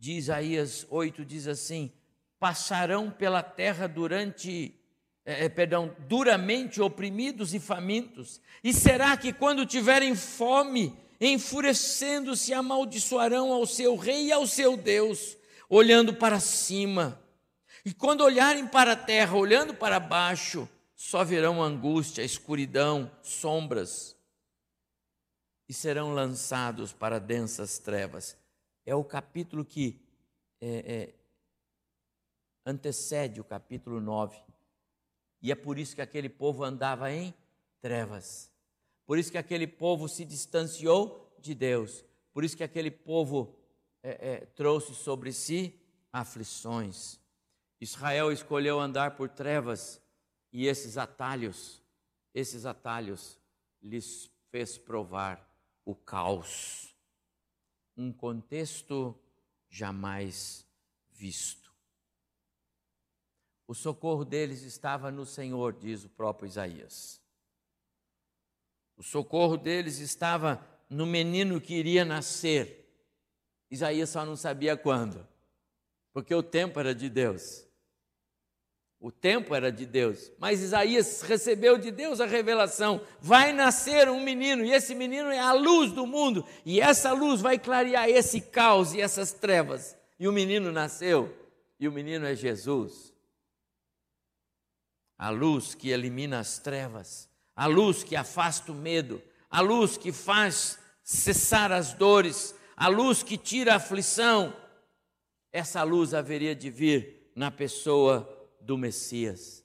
de 0.06 0.12
Isaías 0.12 0.86
8 0.92 1.26
diz 1.26 1.48
assim: 1.48 1.92
Passarão 2.40 3.10
pela 3.10 3.42
terra 3.42 3.88
durante 3.88 4.80
é, 5.26 5.46
é, 5.46 5.50
perdão, 5.50 5.96
duramente 6.08 6.80
oprimidos 6.80 7.56
e 7.56 7.60
famintos? 7.60 8.40
E 8.64 8.72
será 8.72 9.18
que 9.18 9.34
quando 9.34 9.66
tiverem 9.66 10.16
fome, 10.16 10.96
enfurecendo-se, 11.20 12.54
amaldiçoarão 12.54 13.52
ao 13.52 13.66
seu 13.66 13.96
rei 13.96 14.28
e 14.28 14.32
ao 14.32 14.46
seu 14.46 14.78
Deus, 14.78 15.36
olhando 15.68 16.14
para 16.14 16.40
cima? 16.40 17.20
E 17.84 17.92
quando 17.92 18.22
olharem 18.22 18.68
para 18.68 18.92
a 18.92 18.96
terra, 18.96 19.36
olhando 19.36 19.74
para 19.74 20.00
baixo, 20.00 20.70
só 20.96 21.24
verão 21.24 21.64
angústia, 21.64 22.22
escuridão, 22.22 23.12
sombras, 23.24 24.16
e 25.68 25.74
serão 25.74 26.14
lançados 26.14 26.94
para 26.94 27.20
densas 27.20 27.80
trevas. 27.80 28.38
É 28.86 28.94
o 28.94 29.04
capítulo 29.04 29.66
que 29.66 30.00
é, 30.62 30.70
é, 30.70 31.14
antecede 32.66 33.42
o 33.42 33.44
capítulo 33.44 34.00
9. 34.00 34.38
E 35.42 35.52
é 35.52 35.56
por 35.56 35.78
isso 35.78 35.96
que 35.96 36.02
aquele 36.02 36.30
povo 36.30 36.64
andava 36.64 37.12
em 37.12 37.34
trevas. 37.82 38.52
Por 39.06 39.18
isso 39.18 39.32
que 39.32 39.38
aquele 39.38 39.68
povo 39.68 40.08
se 40.08 40.26
distanciou 40.26 41.36
de 41.40 41.54
Deus. 41.54 42.04
Por 42.34 42.44
isso 42.44 42.58
que 42.58 42.64
aquele 42.64 42.90
povo 42.90 43.56
é, 44.02 44.34
é, 44.34 44.46
trouxe 44.46 44.96
sobre 44.96 45.32
si 45.32 45.80
aflições. 46.12 47.20
Israel 47.80 48.32
escolheu 48.32 48.80
andar 48.80 49.16
por 49.16 49.30
trevas 49.30 50.02
e 50.52 50.66
esses 50.68 50.98
atalhos, 50.98 51.84
esses 52.34 52.66
atalhos 52.66 53.38
lhes 53.82 54.32
fez 54.50 54.78
provar 54.78 55.48
o 55.84 55.94
caos. 55.94 56.95
Um 57.96 58.12
contexto 58.12 59.18
jamais 59.70 60.66
visto. 61.12 61.74
O 63.68 63.74
socorro 63.74 64.24
deles 64.24 64.62
estava 64.62 65.12
no 65.12 65.26
Senhor, 65.26 65.74
diz 65.74 66.04
o 66.04 66.10
próprio 66.10 66.48
Isaías. 66.48 67.22
O 68.96 69.04
socorro 69.04 69.58
deles 69.58 70.00
estava 70.00 70.66
no 70.90 71.06
menino 71.06 71.60
que 71.60 71.74
iria 71.74 72.06
nascer. 72.06 72.86
Isaías 73.70 74.10
só 74.10 74.26
não 74.26 74.36
sabia 74.36 74.78
quando, 74.78 75.28
porque 76.14 76.34
o 76.34 76.44
tempo 76.44 76.80
era 76.80 76.94
de 76.94 77.10
Deus. 77.10 77.66
O 79.06 79.12
tempo 79.12 79.54
era 79.54 79.72
de 79.72 79.86
Deus, 79.86 80.32
mas 80.40 80.64
Isaías 80.64 81.22
recebeu 81.22 81.78
de 81.78 81.92
Deus 81.92 82.20
a 82.20 82.26
revelação: 82.26 83.00
vai 83.22 83.54
nascer 83.54 84.10
um 84.10 84.20
menino, 84.20 84.66
e 84.66 84.72
esse 84.72 84.96
menino 84.96 85.30
é 85.30 85.38
a 85.38 85.54
luz 85.54 85.92
do 85.92 86.08
mundo, 86.08 86.44
e 86.66 86.82
essa 86.82 87.14
luz 87.14 87.40
vai 87.40 87.60
clarear 87.60 88.10
esse 88.10 88.42
caos 88.42 88.96
e 88.96 89.02
essas 89.02 89.32
trevas. 89.32 89.96
E 90.20 90.28
o 90.28 90.34
menino 90.34 90.72
nasceu, 90.72 91.32
e 91.80 91.88
o 91.88 91.92
menino 91.92 92.26
é 92.26 92.34
Jesus 92.34 93.14
a 95.20 95.30
luz 95.30 95.76
que 95.76 95.92
elimina 95.92 96.40
as 96.40 96.58
trevas, 96.58 97.30
a 97.56 97.68
luz 97.68 98.04
que 98.04 98.16
afasta 98.16 98.72
o 98.72 98.76
medo, 98.76 99.22
a 99.52 99.62
luz 99.62 99.98
que 99.98 100.12
faz 100.12 100.80
cessar 101.04 101.72
as 101.72 101.94
dores, 101.94 102.56
a 102.76 102.88
luz 102.88 103.22
que 103.22 103.38
tira 103.38 103.74
a 103.74 103.76
aflição. 103.76 104.52
Essa 105.54 105.84
luz 105.84 106.16
haveria 106.16 106.56
de 106.56 106.72
vir 106.72 107.32
na 107.36 107.52
pessoa 107.52 108.35
do 108.66 108.78
Messias. 108.78 109.64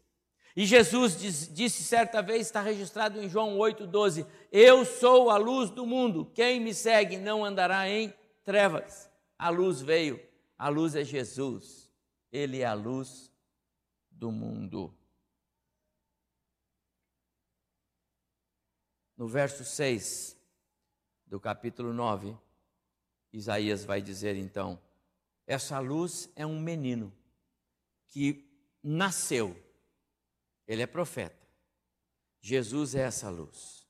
E 0.55 0.67
Jesus 0.67 1.19
diz, 1.19 1.53
disse 1.53 1.83
certa 1.83 2.21
vez, 2.21 2.43
está 2.43 2.61
registrado 2.61 3.21
em 3.21 3.29
João 3.29 3.57
8,12: 3.57 4.27
Eu 4.53 4.85
sou 4.85 5.31
a 5.31 5.37
luz 5.37 5.71
do 5.71 5.87
mundo, 5.87 6.31
quem 6.35 6.61
me 6.61 6.75
segue 6.75 7.17
não 7.17 7.45
andará 7.45 7.89
em 7.89 8.13
trevas. 8.45 9.11
A 9.39 9.49
luz 9.49 9.81
veio, 9.81 10.21
a 10.59 10.69
luz 10.69 10.95
é 10.95 11.05
Jesus, 11.05 11.91
Ele 12.31 12.61
é 12.61 12.67
a 12.67 12.75
luz 12.75 13.33
do 14.11 14.31
mundo. 14.31 14.95
No 19.17 19.27
verso 19.29 19.65
6 19.65 20.37
do 21.27 21.39
capítulo 21.39 21.93
9, 21.93 22.37
Isaías 23.33 23.85
vai 23.85 24.03
dizer 24.03 24.37
então: 24.37 24.79
essa 25.47 25.79
luz 25.79 26.31
é 26.35 26.45
um 26.45 26.61
menino 26.61 27.13
que 28.09 28.50
nasceu, 28.83 29.57
ele 30.67 30.83
é 30.83 30.87
profeta. 30.87 31.41
Jesus 32.41 32.95
é 32.95 33.03
essa 33.03 33.29
luz. 33.29 33.87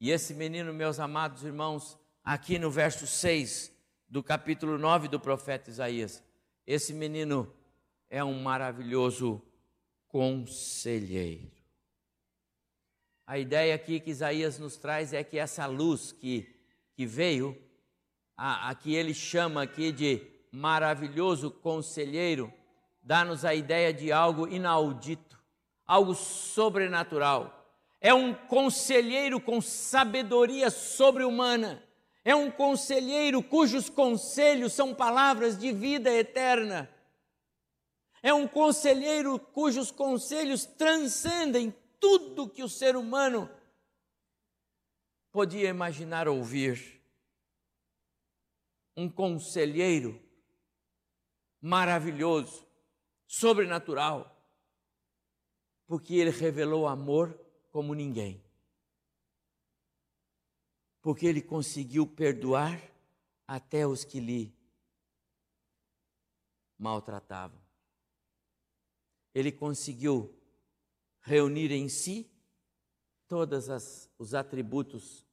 E 0.00 0.10
esse 0.10 0.34
menino, 0.34 0.72
meus 0.74 0.98
amados 0.98 1.44
irmãos, 1.44 1.98
aqui 2.22 2.58
no 2.58 2.70
verso 2.70 3.06
6 3.06 3.72
do 4.08 4.22
capítulo 4.22 4.76
9 4.76 5.08
do 5.08 5.18
profeta 5.18 5.70
Isaías, 5.70 6.22
esse 6.66 6.92
menino 6.92 7.52
é 8.08 8.22
um 8.22 8.42
maravilhoso 8.42 9.42
conselheiro. 10.08 11.50
A 13.26 13.38
ideia 13.38 13.74
aqui 13.74 13.98
que 13.98 14.10
Isaías 14.10 14.58
nos 14.58 14.76
traz 14.76 15.14
é 15.14 15.24
que 15.24 15.38
essa 15.38 15.64
luz 15.66 16.12
que, 16.12 16.54
que 16.94 17.06
veio, 17.06 17.56
a, 18.36 18.68
a 18.68 18.74
que 18.74 18.94
ele 18.94 19.14
chama 19.14 19.62
aqui 19.62 19.90
de 19.90 20.20
maravilhoso 20.52 21.50
conselheiro, 21.50 22.52
dá-nos 23.04 23.44
a 23.44 23.54
ideia 23.54 23.92
de 23.92 24.10
algo 24.10 24.48
inaudito, 24.48 25.38
algo 25.86 26.14
sobrenatural. 26.14 27.64
É 28.00 28.12
um 28.12 28.34
conselheiro 28.34 29.38
com 29.40 29.60
sabedoria 29.60 30.70
sobre-humana. 30.70 31.82
É 32.24 32.34
um 32.34 32.50
conselheiro 32.50 33.42
cujos 33.42 33.90
conselhos 33.90 34.72
são 34.72 34.94
palavras 34.94 35.58
de 35.58 35.70
vida 35.70 36.10
eterna. 36.10 36.90
É 38.22 38.32
um 38.32 38.48
conselheiro 38.48 39.38
cujos 39.38 39.90
conselhos 39.90 40.64
transcendem 40.64 41.74
tudo 42.00 42.48
que 42.48 42.62
o 42.62 42.68
ser 42.68 42.96
humano 42.96 43.50
podia 45.30 45.68
imaginar 45.68 46.26
ouvir. 46.26 47.02
Um 48.96 49.10
conselheiro 49.10 50.18
maravilhoso, 51.60 52.63
sobrenatural, 53.34 54.32
porque 55.86 56.14
ele 56.14 56.30
revelou 56.30 56.86
amor 56.86 57.36
como 57.72 57.92
ninguém. 57.92 58.40
Porque 61.02 61.26
ele 61.26 61.42
conseguiu 61.42 62.06
perdoar 62.06 62.80
até 63.44 63.84
os 63.84 64.04
que 64.04 64.20
lhe 64.20 64.56
maltratavam. 66.78 67.60
Ele 69.34 69.50
conseguiu 69.50 70.32
reunir 71.20 71.72
em 71.72 71.88
si 71.88 72.30
todos 73.26 73.66
os 74.16 74.32
atributos 74.32 75.26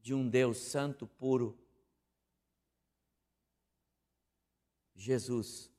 de 0.00 0.14
um 0.14 0.26
Deus 0.26 0.56
santo, 0.56 1.06
puro. 1.06 1.58
Jesus, 4.94 5.73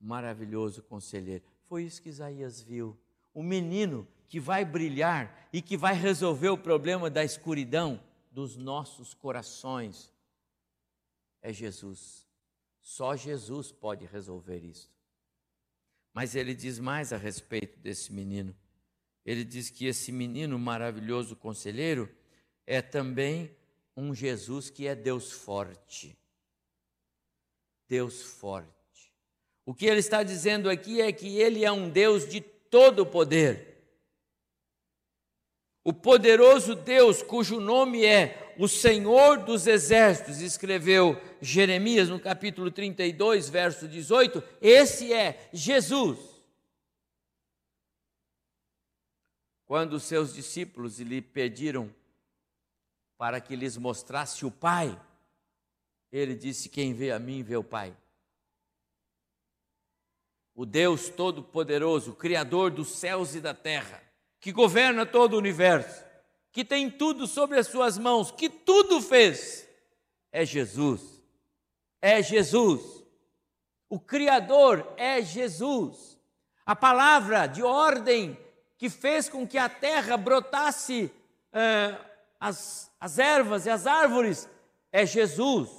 maravilhoso 0.00 0.82
conselheiro. 0.82 1.44
Foi 1.64 1.84
isso 1.84 2.00
que 2.02 2.08
Isaías 2.08 2.60
viu. 2.60 2.98
O 3.34 3.42
menino 3.42 4.08
que 4.28 4.40
vai 4.40 4.64
brilhar 4.64 5.48
e 5.52 5.60
que 5.60 5.76
vai 5.76 5.94
resolver 5.94 6.48
o 6.48 6.58
problema 6.58 7.10
da 7.10 7.22
escuridão 7.22 8.02
dos 8.30 8.56
nossos 8.56 9.12
corações 9.12 10.12
é 11.42 11.52
Jesus. 11.52 12.26
Só 12.80 13.16
Jesus 13.16 13.70
pode 13.70 14.06
resolver 14.06 14.64
isso. 14.64 14.90
Mas 16.12 16.34
ele 16.34 16.54
diz 16.54 16.78
mais 16.78 17.12
a 17.12 17.16
respeito 17.16 17.78
desse 17.78 18.12
menino. 18.12 18.54
Ele 19.24 19.44
diz 19.44 19.70
que 19.70 19.86
esse 19.86 20.10
menino 20.10 20.58
maravilhoso 20.58 21.36
conselheiro 21.36 22.08
é 22.66 22.80
também 22.80 23.54
um 23.96 24.14
Jesus 24.14 24.70
que 24.70 24.86
é 24.86 24.94
Deus 24.94 25.30
forte. 25.30 26.16
Deus 27.86 28.22
forte. 28.22 28.79
O 29.64 29.74
que 29.74 29.86
ele 29.86 30.00
está 30.00 30.22
dizendo 30.22 30.68
aqui 30.68 31.00
é 31.00 31.12
que 31.12 31.38
ele 31.38 31.64
é 31.64 31.70
um 31.70 31.88
Deus 31.88 32.28
de 32.28 32.40
todo 32.40 33.06
poder. 33.06 33.70
O 35.82 35.92
poderoso 35.92 36.74
Deus, 36.74 37.22
cujo 37.22 37.58
nome 37.58 38.04
é 38.04 38.54
o 38.58 38.68
Senhor 38.68 39.38
dos 39.38 39.66
Exércitos, 39.66 40.40
escreveu 40.40 41.20
Jeremias 41.40 42.08
no 42.08 42.20
capítulo 42.20 42.70
32, 42.70 43.48
verso 43.48 43.88
18, 43.88 44.42
esse 44.60 45.12
é 45.12 45.48
Jesus. 45.52 46.18
Quando 49.64 49.94
os 49.94 50.02
seus 50.02 50.34
discípulos 50.34 50.98
lhe 50.98 51.22
pediram 51.22 51.94
para 53.16 53.40
que 53.40 53.56
lhes 53.56 53.76
mostrasse 53.76 54.44
o 54.44 54.50
Pai, 54.50 55.00
ele 56.12 56.34
disse: 56.34 56.68
Quem 56.68 56.92
vê 56.92 57.12
a 57.12 57.18
mim, 57.18 57.42
vê 57.42 57.56
o 57.56 57.64
Pai. 57.64 57.96
O 60.60 60.66
Deus 60.66 61.08
Todo-Poderoso, 61.08 62.12
Criador 62.12 62.70
dos 62.70 62.90
céus 62.90 63.34
e 63.34 63.40
da 63.40 63.54
terra, 63.54 64.02
que 64.38 64.52
governa 64.52 65.06
todo 65.06 65.32
o 65.32 65.38
universo, 65.38 66.04
que 66.52 66.62
tem 66.62 66.90
tudo 66.90 67.26
sobre 67.26 67.58
as 67.58 67.66
suas 67.66 67.96
mãos, 67.96 68.30
que 68.30 68.50
tudo 68.50 69.00
fez, 69.00 69.66
é 70.30 70.44
Jesus. 70.44 71.00
É 72.02 72.22
Jesus. 72.22 73.02
O 73.88 73.98
Criador 73.98 74.86
é 74.98 75.22
Jesus. 75.22 76.18
A 76.66 76.76
palavra 76.76 77.46
de 77.46 77.62
ordem 77.62 78.38
que 78.76 78.90
fez 78.90 79.30
com 79.30 79.48
que 79.48 79.56
a 79.56 79.66
terra 79.66 80.14
brotasse 80.18 81.10
eh, 81.54 81.98
as, 82.38 82.92
as 83.00 83.18
ervas 83.18 83.64
e 83.64 83.70
as 83.70 83.86
árvores 83.86 84.46
é 84.92 85.06
Jesus. 85.06 85.70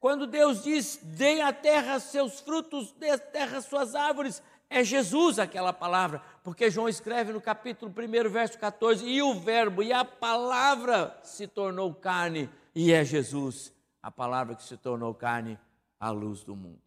Quando 0.00 0.26
Deus 0.26 0.62
diz: 0.62 1.00
dê 1.02 1.40
à 1.40 1.52
terra 1.52 1.98
seus 1.98 2.40
frutos, 2.40 2.92
dê 2.92 3.10
à 3.10 3.18
terra 3.18 3.60
suas 3.60 3.94
árvores, 3.94 4.42
é 4.70 4.84
Jesus 4.84 5.38
aquela 5.38 5.72
palavra, 5.72 6.22
porque 6.44 6.70
João 6.70 6.88
escreve 6.88 7.32
no 7.32 7.40
capítulo 7.40 7.90
1, 7.90 8.30
verso 8.30 8.58
14: 8.58 9.04
e 9.04 9.22
o 9.22 9.34
Verbo 9.40 9.82
e 9.82 9.92
a 9.92 10.04
palavra 10.04 11.18
se 11.22 11.46
tornou 11.46 11.92
carne, 11.94 12.48
e 12.74 12.92
é 12.92 13.04
Jesus, 13.04 13.72
a 14.02 14.10
palavra 14.10 14.54
que 14.54 14.62
se 14.62 14.76
tornou 14.76 15.14
carne, 15.14 15.58
a 15.98 16.10
luz 16.10 16.44
do 16.44 16.54
mundo. 16.54 16.80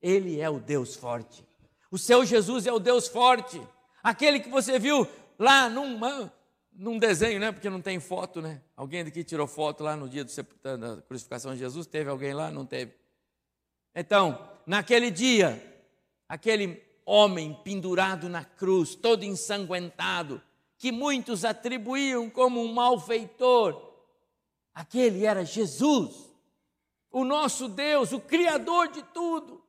Ele 0.00 0.40
é 0.40 0.48
o 0.48 0.60
Deus 0.60 0.94
forte. 0.94 1.46
O 1.90 1.98
seu 1.98 2.24
Jesus 2.24 2.66
é 2.66 2.72
o 2.72 2.78
Deus 2.78 3.08
forte, 3.08 3.60
aquele 4.02 4.40
que 4.40 4.48
você 4.48 4.78
viu 4.78 5.06
lá 5.38 5.68
num, 5.68 5.98
num 6.78 6.96
desenho, 6.96 7.40
né? 7.40 7.50
Porque 7.50 7.68
não 7.68 7.82
tem 7.82 7.98
foto, 7.98 8.40
né? 8.40 8.62
Alguém 8.76 9.04
daqui 9.04 9.24
tirou 9.24 9.48
foto 9.48 9.82
lá 9.82 9.96
no 9.96 10.08
dia 10.08 10.24
do, 10.24 10.32
da 10.78 11.02
crucificação 11.02 11.52
de 11.52 11.58
Jesus? 11.58 11.88
Teve 11.88 12.08
alguém 12.08 12.32
lá? 12.32 12.52
Não 12.52 12.64
teve. 12.64 12.94
Então, 13.92 14.48
naquele 14.64 15.10
dia, 15.10 15.60
aquele 16.28 16.80
homem 17.04 17.58
pendurado 17.64 18.28
na 18.28 18.44
cruz, 18.44 18.94
todo 18.94 19.24
ensanguentado, 19.24 20.40
que 20.76 20.92
muitos 20.92 21.44
atribuíam 21.44 22.30
como 22.30 22.62
um 22.62 22.72
malfeitor. 22.72 23.88
Aquele 24.72 25.26
era 25.26 25.44
Jesus, 25.44 26.30
o 27.10 27.24
nosso 27.24 27.68
Deus, 27.68 28.12
o 28.12 28.20
Criador 28.20 28.86
de 28.86 29.02
tudo. 29.02 29.64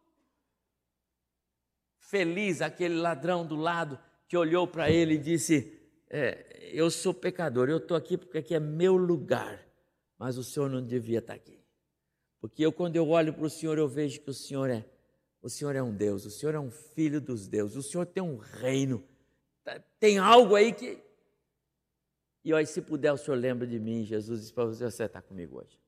Feliz 1.98 2.62
aquele 2.62 2.96
ladrão 2.96 3.44
do 3.44 3.56
lado 3.56 4.00
que 4.28 4.38
olhou 4.38 4.68
para 4.68 4.92
ele 4.92 5.16
e 5.16 5.18
disse: 5.18 5.80
é, 6.08 6.49
Eu 6.72 6.90
sou 6.92 7.14
pecador, 7.14 7.70
eu 7.70 7.78
estou 7.78 7.96
aqui 7.96 8.18
porque 8.18 8.38
aqui 8.38 8.56
é 8.56 8.60
meu 8.60 8.96
lugar, 8.96 9.66
mas 10.18 10.38
o 10.38 10.44
senhor 10.44 10.70
não 10.70 10.86
devia 10.86 11.20
estar 11.20 11.34
aqui. 11.34 11.60
Porque 12.40 12.66
eu, 12.66 12.72
quando 12.72 12.96
eu 12.96 13.10
olho 13.10 13.34
para 13.34 13.46
o 13.46 13.50
senhor, 13.50 13.78
eu 13.78 13.88
vejo 13.88 14.22
que 14.22 14.30
o 14.30 14.34
senhor 14.34 14.70
é 14.70 14.86
o 15.42 15.50
Senhor 15.50 15.76
é 15.76 15.82
um 15.82 15.94
Deus, 15.94 16.26
o 16.26 16.32
Senhor 16.32 16.54
é 16.54 16.60
um 16.60 16.70
filho 16.70 17.22
dos 17.22 17.48
deuses, 17.48 17.78
o 17.78 17.84
Senhor 17.84 18.06
tem 18.06 18.22
um 18.22 18.38
reino. 18.38 19.04
Tá, 19.64 19.80
tem 20.00 20.18
algo 20.18 20.56
aí 20.56 20.74
que. 20.74 21.02
E 22.44 22.54
aí, 22.54 22.66
se 22.66 22.82
puder, 22.82 23.14
o 23.14 23.18
Senhor 23.18 23.38
lembra 23.38 23.66
de 23.66 23.80
mim. 23.80 24.04
Jesus 24.04 24.42
disse 24.42 24.54
para 24.54 24.66
você: 24.66 24.90
você 24.90 25.04
está 25.04 25.22
comigo 25.22 25.60
hoje. 25.60 25.80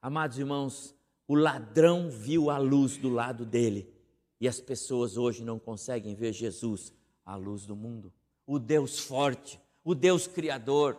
Amados 0.00 0.38
irmãos, 0.38 0.94
o 1.26 1.34
ladrão 1.34 2.08
viu 2.08 2.50
a 2.50 2.58
luz 2.58 2.96
do 2.96 3.08
lado 3.08 3.44
dele. 3.44 3.92
E 4.40 4.46
as 4.46 4.60
pessoas 4.60 5.16
hoje 5.16 5.42
não 5.42 5.58
conseguem 5.58 6.14
ver 6.14 6.32
Jesus, 6.32 6.94
a 7.24 7.34
luz 7.34 7.66
do 7.66 7.74
mundo. 7.74 8.12
O 8.48 8.58
Deus 8.58 8.98
forte, 8.98 9.60
o 9.84 9.94
Deus 9.94 10.26
criador. 10.26 10.98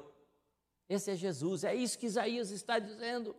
Esse 0.88 1.12
é 1.12 1.16
Jesus, 1.18 1.66
é 1.66 1.76
isso 1.76 2.00
que 2.00 2.06
Isaías 2.06 2.50
está 2.50 2.80
dizendo. 2.80 3.36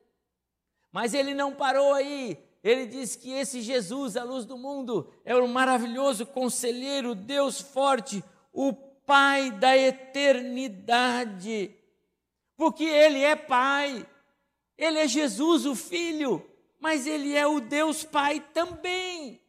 Mas 0.93 1.15
ele 1.15 1.33
não 1.33 1.55
parou 1.55 1.95
aí 1.95 2.37
ele 2.63 2.87
diz 2.87 3.17
que 3.17 3.33
esse 3.33 3.63
Jesus, 3.63 4.17
a 4.17 4.23
luz 4.23 4.45
do 4.45 4.59
mundo, 4.59 5.11
é 5.25 5.35
o 5.35 5.49
maravilhoso 5.49 6.27
conselheiro, 6.27 7.15
Deus 7.15 7.59
forte, 7.61 8.23
o 8.53 8.73
Pai 8.73 9.51
da 9.51 9.77
eternidade. 9.77 11.75
Porque 12.57 12.85
Ele 12.85 13.23
é 13.23 13.35
Pai, 13.35 14.07
Ele 14.77 14.99
é 14.99 15.09
Jesus, 15.09 15.65
o 15.65 15.75
Filho, 15.75 16.47
mas 16.79 17.07
Ele 17.07 17.35
é 17.35 17.47
o 17.47 17.61
Deus 17.61 18.05
Pai 18.05 18.41
também. 18.53 19.41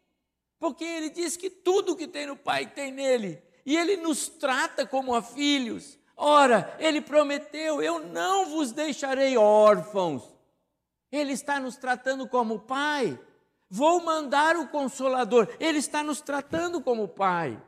Porque 0.58 0.86
Ele 0.86 1.10
diz 1.10 1.36
que 1.36 1.50
tudo 1.50 1.98
que 1.98 2.08
tem 2.08 2.26
no 2.26 2.38
Pai 2.38 2.66
tem 2.66 2.92
nele, 2.94 3.44
e 3.66 3.78
Ele 3.78 3.98
nos 3.98 4.28
trata 4.28 4.86
como 4.86 5.14
a 5.14 5.22
filhos. 5.22 5.98
Ora, 6.16 6.76
Ele 6.80 7.02
prometeu: 7.02 7.82
Eu 7.82 8.00
não 8.00 8.46
vos 8.48 8.72
deixarei 8.72 9.38
órfãos 9.38 10.32
ele 11.12 11.34
está 11.34 11.60
nos 11.60 11.76
tratando 11.76 12.28
como 12.28 12.60
Pai. 12.60 13.20
Vou 13.70 14.02
mandar 14.02 14.56
o 14.56 14.68
Consolador. 14.70 15.48
Ele 15.60 15.78
está 15.78 16.02
nos 16.02 16.22
tratando 16.22 16.82
como 16.82 17.08
Pai. 17.08 17.62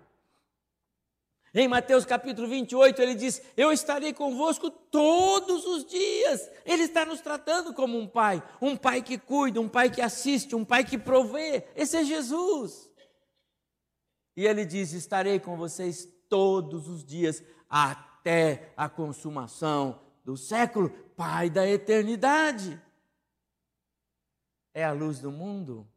Em 1.55 1.67
Mateus 1.67 2.03
capítulo 2.03 2.47
28, 2.47 2.99
ele 2.99 3.13
diz: 3.13 3.39
Eu 3.55 3.71
estarei 3.71 4.11
convosco 4.11 4.71
todos 4.71 5.65
os 5.65 5.85
dias. 5.85 6.49
Ele 6.65 6.83
está 6.83 7.05
nos 7.05 7.21
tratando 7.21 7.73
como 7.73 7.95
um 7.95 8.07
pai, 8.07 8.41
um 8.59 8.75
pai 8.75 9.03
que 9.03 9.19
cuida, 9.19 9.61
um 9.61 9.69
pai 9.69 9.91
que 9.91 10.01
assiste, 10.01 10.55
um 10.55 10.65
pai 10.65 10.83
que 10.83 10.97
provê. 10.97 11.67
Esse 11.75 11.97
é 11.97 12.03
Jesus. 12.03 12.89
E 14.35 14.45
ele 14.45 14.65
diz: 14.65 14.93
Estarei 14.93 15.39
com 15.39 15.57
vocês 15.57 16.07
todos 16.29 16.87
os 16.87 17.03
dias, 17.03 17.43
até 17.69 18.73
a 18.75 18.89
consumação 18.89 20.01
do 20.23 20.37
século, 20.37 20.89
Pai 21.15 21.49
da 21.49 21.67
eternidade 21.67 22.81
é 24.73 24.83
a 24.83 24.91
luz 24.91 25.19
do 25.19 25.31
mundo? 25.31 25.87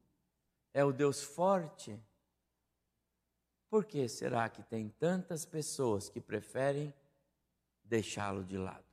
É 0.73 0.85
o 0.85 0.93
Deus 0.93 1.23
forte? 1.23 1.99
Por 3.71 3.85
que 3.85 4.09
será 4.09 4.49
que 4.49 4.63
tem 4.63 4.89
tantas 4.89 5.45
pessoas 5.45 6.09
que 6.09 6.21
preferem 6.21 6.93
deixá-lo 7.83 8.45
de 8.45 8.59
lado? 8.59 8.85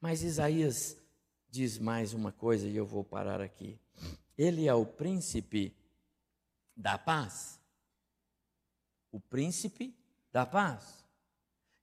Mas 0.00 0.22
Isaías 0.22 0.96
diz 1.48 1.78
mais 1.78 2.12
uma 2.12 2.30
coisa 2.30 2.66
e 2.66 2.76
eu 2.76 2.86
vou 2.86 3.02
parar 3.02 3.40
aqui. 3.40 3.78
Ele 4.36 4.68
é 4.68 4.74
o 4.74 4.86
príncipe 4.86 5.76
da 6.76 6.96
paz. 6.96 7.59
O 9.10 9.20
príncipe 9.20 9.96
da 10.32 10.46
paz. 10.46 11.04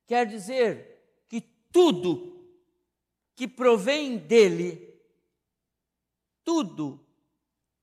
Quer 0.05 0.25
dizer 0.25 1.23
que 1.27 1.41
tudo 1.41 2.37
que 3.35 3.47
provém 3.47 4.17
dele 4.17 4.87
tudo 6.47 7.05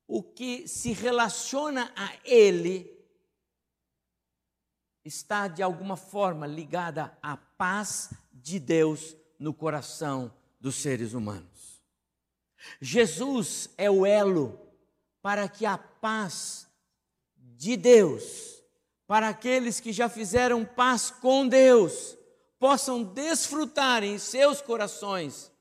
o 0.09 0.23
que 0.23 0.67
se 0.67 0.93
relaciona 0.93 1.93
a 1.95 2.17
Ele 2.25 2.91
está 5.05 5.49
de 5.49 5.63
alguma 5.63 5.99
forma 5.99 6.47
ligada 6.47 7.15
à 7.21 7.37
paz 7.37 8.11
de 8.33 8.59
Deus 8.59 9.15
no 9.39 9.53
coração 9.53 10.35
dos 10.59 10.77
seres 10.77 11.13
humanos. 11.13 11.83
Jesus 12.81 13.69
é 13.77 13.91
o 13.91 14.07
elo 14.07 14.59
para 15.21 15.47
que 15.47 15.67
a 15.67 15.77
paz 15.77 16.67
de 17.37 17.77
Deus, 17.77 18.54
para 19.07 19.29
aqueles 19.29 19.81
que 19.81 19.93
já 19.93 20.09
fizeram 20.09 20.64
paz 20.64 21.11
com 21.11 21.47
Deus, 21.47 22.17
possam 22.59 23.03
desfrutar 23.03 24.03
em 24.03 24.19
seus 24.19 24.61
corações 24.61 25.53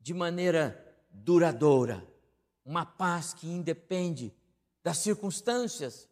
de 0.00 0.14
maneira 0.14 0.84
duradoura 1.10 2.06
uma 2.68 2.84
paz 2.84 3.32
que 3.32 3.46
independe 3.46 4.34
das 4.82 4.98
circunstâncias, 4.98 6.06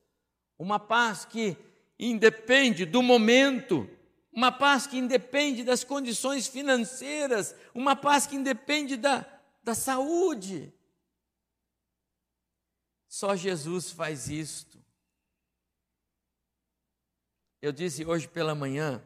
uma 0.59 0.79
paz 0.79 1.27
que 1.27 1.55
independe 1.99 2.87
do 2.87 3.03
momento, 3.03 3.89
uma 4.33 4.51
paz 4.51 4.87
que 4.87 4.97
independe 4.97 5.63
das 5.63 5.85
condições 5.85 6.47
financeiras, 6.47 7.55
uma 7.75 7.95
paz 7.95 8.27
que 8.27 8.37
independe 8.37 8.97
da, 8.97 9.27
da 9.63 9.75
saúde. 9.75 10.73
Só 13.07 13.37
Jesus 13.37 13.91
faz 13.91 14.31
isto. 14.31 14.83
Eu 17.67 17.73
disse 17.73 18.05
hoje 18.07 18.29
pela 18.29 18.55
manhã 18.55 19.03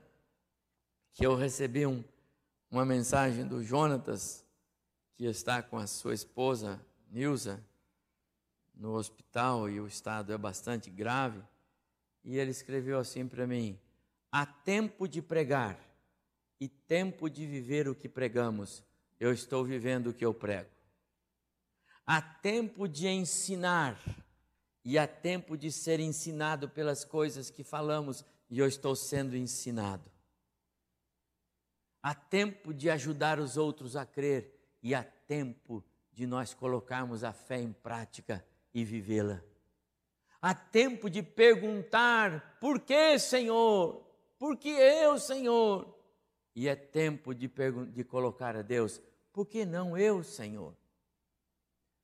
que 1.15 1.25
eu 1.25 1.35
recebi 1.35 1.87
um, 1.87 2.05
uma 2.71 2.85
mensagem 2.85 3.47
do 3.47 3.65
Jonatas, 3.65 4.45
que 5.15 5.25
está 5.25 5.63
com 5.63 5.79
a 5.79 5.87
sua 5.87 6.13
esposa, 6.13 6.79
Nilza, 7.11 7.65
no 8.75 8.93
hospital 8.97 9.67
e 9.71 9.81
o 9.81 9.87
estado 9.87 10.31
é 10.31 10.37
bastante 10.37 10.91
grave. 10.91 11.43
E 12.23 12.37
ele 12.37 12.51
escreveu 12.51 12.99
assim 12.99 13.27
para 13.27 13.47
mim: 13.47 13.81
há 14.31 14.45
tempo 14.45 15.09
de 15.09 15.23
pregar 15.23 15.81
e 16.61 16.69
tempo 16.69 17.31
de 17.31 17.47
viver 17.47 17.89
o 17.89 17.95
que 17.95 18.11
pregamos. 18.11 18.85
Eu 19.19 19.33
estou 19.33 19.65
vivendo 19.65 20.09
o 20.09 20.13
que 20.13 20.27
eu 20.27 20.35
prego. 20.35 20.69
Há 22.05 22.21
tempo 22.21 22.87
de 22.87 23.09
ensinar 23.09 23.99
e 24.85 24.99
há 24.99 25.09
tempo 25.09 25.57
de 25.57 25.73
ser 25.73 25.99
ensinado 25.99 26.69
pelas 26.69 27.07
coisas 27.07 27.49
que 27.49 27.65
falamos 27.65 28.23
e 28.51 28.59
eu 28.59 28.67
estou 28.67 28.97
sendo 28.97 29.37
ensinado. 29.37 30.11
Há 32.03 32.15
tempo 32.15 32.75
de 32.75 32.91
ajudar 32.91 33.39
os 33.39 33.57
outros 33.57 33.95
a 33.95 34.05
crer 34.05 34.53
e 34.83 34.95
há 34.95 35.05
tempo 35.05 35.85
de 36.13 36.27
nós 36.27 36.53
colocarmos 36.53 37.23
a 37.23 37.33
fé 37.33 37.61
em 37.61 37.73
prática 37.73 38.45
e 38.75 38.85
vivê-la. 38.85 39.43
Há 40.43 40.55
tempo 40.55 41.09
de 41.09 41.23
perguntar: 41.23 42.59
por 42.61 42.81
que, 42.81 43.19
Senhor? 43.19 44.05
Por 44.39 44.57
que 44.57 44.71
eu, 44.71 45.19
Senhor? 45.19 45.97
E 46.57 46.69
é 46.69 46.75
tempo 46.75 47.35
de, 47.35 47.51
de 47.93 48.05
colocar 48.05 48.57
a 48.57 48.63
Deus: 48.63 49.01
por 49.33 49.47
que 49.47 49.65
não 49.65 49.97
eu, 49.97 50.25
Senhor? 50.25 50.75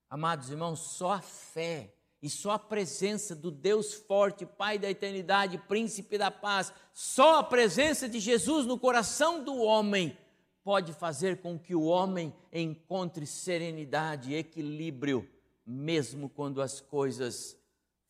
Amados 0.09 0.51
irmãos, 0.51 0.79
só 0.79 1.13
a 1.13 1.21
fé 1.21 1.96
e 2.22 2.31
só 2.31 2.52
a 2.52 2.59
presença 2.59 3.35
do 3.35 3.50
Deus 3.50 3.94
forte, 3.94 4.46
Pai 4.46 4.79
da 4.79 4.90
eternidade, 4.90 5.59
Príncipe 5.59 6.16
da 6.16 6.31
paz, 6.31 6.72
só 6.92 7.38
a 7.38 7.44
presença 7.44 8.09
de 8.09 8.18
Jesus 8.18 8.66
no 8.66 8.79
coração 8.79 9.44
do 9.44 9.57
homem 9.57 10.16
pode 10.64 10.92
fazer 10.92 11.40
com 11.40 11.57
que 11.57 11.74
o 11.74 11.85
homem 11.85 12.35
encontre 12.52 13.24
serenidade 13.24 14.35
equilíbrio, 14.35 15.29
mesmo 15.64 16.29
quando 16.29 16.61
as 16.61 16.81
coisas 16.81 17.57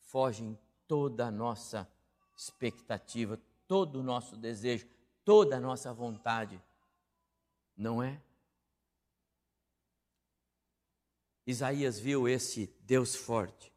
fogem 0.01 0.57
toda 0.87 1.27
a 1.27 1.31
nossa 1.31 1.87
expectativa, 2.35 3.39
todo 3.67 3.99
o 3.99 4.03
nosso 4.03 4.35
desejo, 4.35 4.87
toda 5.23 5.57
a 5.57 5.59
nossa 5.59 5.93
vontade. 5.93 6.59
Não 7.75 8.01
é? 8.01 8.19
Isaías 11.45 11.99
viu 11.99 12.27
esse 12.27 12.73
Deus 12.81 13.15
forte, 13.15 13.71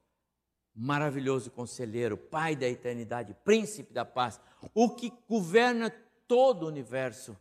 maravilhoso 0.74 1.50
conselheiro, 1.50 2.16
Pai 2.16 2.56
da 2.56 2.68
eternidade, 2.68 3.36
Príncipe 3.44 3.92
da 3.92 4.04
paz, 4.04 4.40
o 4.74 4.90
que 4.90 5.12
governa 5.28 5.90
todo 6.26 6.64
o 6.64 6.68
universo. 6.68 7.36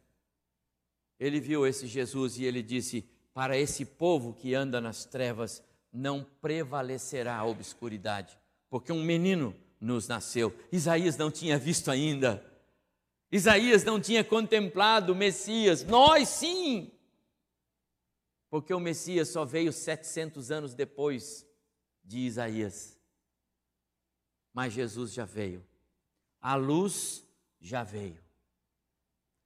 Ele 1.19 1.39
viu 1.39 1.65
esse 1.65 1.87
Jesus 1.87 2.37
e 2.37 2.45
ele 2.45 2.61
disse: 2.61 3.07
Para 3.33 3.57
esse 3.57 3.85
povo 3.85 4.33
que 4.33 4.53
anda 4.53 4.79
nas 4.79 5.05
trevas, 5.05 5.63
não 5.91 6.25
prevalecerá 6.41 7.37
a 7.37 7.45
obscuridade, 7.45 8.37
porque 8.69 8.91
um 8.91 9.03
menino 9.03 9.55
nos 9.79 10.07
nasceu. 10.07 10.55
Isaías 10.71 11.17
não 11.17 11.31
tinha 11.31 11.57
visto 11.57 11.89
ainda. 11.89 12.45
Isaías 13.31 13.83
não 13.83 13.99
tinha 13.99 14.23
contemplado 14.23 15.13
o 15.13 15.15
Messias. 15.15 15.83
Nós 15.83 16.29
sim 16.29 16.91
porque 18.49 18.73
o 18.73 18.79
Messias 18.79 19.29
só 19.29 19.45
veio 19.45 19.71
700 19.71 20.51
anos 20.51 20.73
depois 20.73 21.45
de 22.03 22.19
Isaías. 22.19 22.98
Mas 24.53 24.73
Jesus 24.73 25.13
já 25.13 25.25
veio. 25.25 25.65
A 26.41 26.55
luz 26.55 27.25
já 27.59 27.83
veio. 27.83 28.19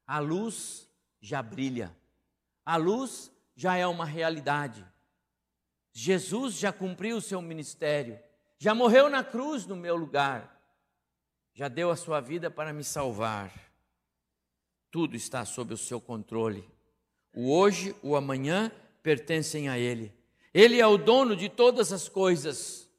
A 0.05 0.19
luz 0.19 0.89
já 1.19 1.41
brilha. 1.41 1.95
A 2.65 2.75
luz 2.77 3.31
já 3.55 3.75
é 3.75 3.85
uma 3.85 4.05
realidade. 4.05 4.85
Jesus 5.91 6.55
já 6.55 6.71
cumpriu 6.71 7.17
o 7.17 7.21
seu 7.21 7.41
ministério. 7.41 8.19
Já 8.57 8.73
morreu 8.73 9.09
na 9.09 9.23
cruz 9.23 9.65
no 9.65 9.75
meu 9.75 9.95
lugar. 9.95 10.53
Já 11.53 11.67
deu 11.67 11.91
a 11.91 11.95
sua 11.95 12.19
vida 12.19 12.49
para 12.49 12.73
me 12.73 12.83
salvar. 12.83 13.53
Tudo 14.89 15.15
está 15.15 15.45
sob 15.45 15.73
o 15.73 15.77
seu 15.77 15.99
controle. 15.99 16.67
O 17.33 17.51
hoje, 17.51 17.95
o 18.01 18.15
amanhã 18.15 18.71
pertencem 19.01 19.69
a 19.69 19.77
Ele. 19.77 20.13
Ele 20.53 20.79
é 20.79 20.85
o 20.85 20.97
dono 20.97 21.35
de 21.35 21.49
todas 21.49 21.91
as 21.91 22.07
coisas. 22.07 22.89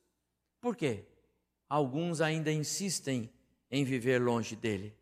Por 0.61 0.77
quê? 0.77 1.05
Alguns 1.69 2.21
ainda 2.21 2.53
insistem 2.53 3.31
em 3.71 3.85
viver 3.85 4.21
longe 4.21 4.55
dele. 4.55 4.97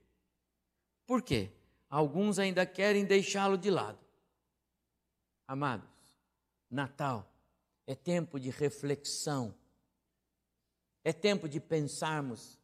Por 1.06 1.22
quê? 1.22 1.50
Alguns 1.90 2.38
ainda 2.38 2.64
querem 2.64 3.04
deixá-lo 3.04 3.58
de 3.58 3.70
lado. 3.70 3.98
Amados, 5.46 5.88
Natal 6.70 7.30
é 7.86 7.94
tempo 7.94 8.40
de 8.40 8.48
reflexão, 8.48 9.54
é 11.04 11.12
tempo 11.12 11.48
de 11.48 11.60
pensarmos 11.60 12.58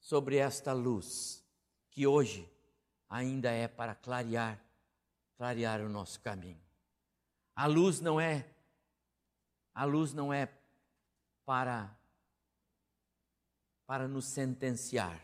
sobre 0.00 0.36
esta 0.36 0.72
luz 0.72 1.44
que 1.90 2.06
hoje 2.06 2.50
ainda 3.08 3.50
é 3.50 3.68
para 3.68 3.94
clarear, 3.94 4.60
clarear 5.36 5.80
o 5.80 5.88
nosso 5.88 6.20
caminho. 6.20 6.60
A 7.54 7.66
luz 7.66 8.00
não 8.00 8.20
é 8.20 8.48
a 9.74 9.84
luz 9.84 10.12
não 10.12 10.32
é 10.32 10.52
para 11.44 11.96
para 13.88 14.06
nos 14.06 14.26
sentenciar. 14.26 15.18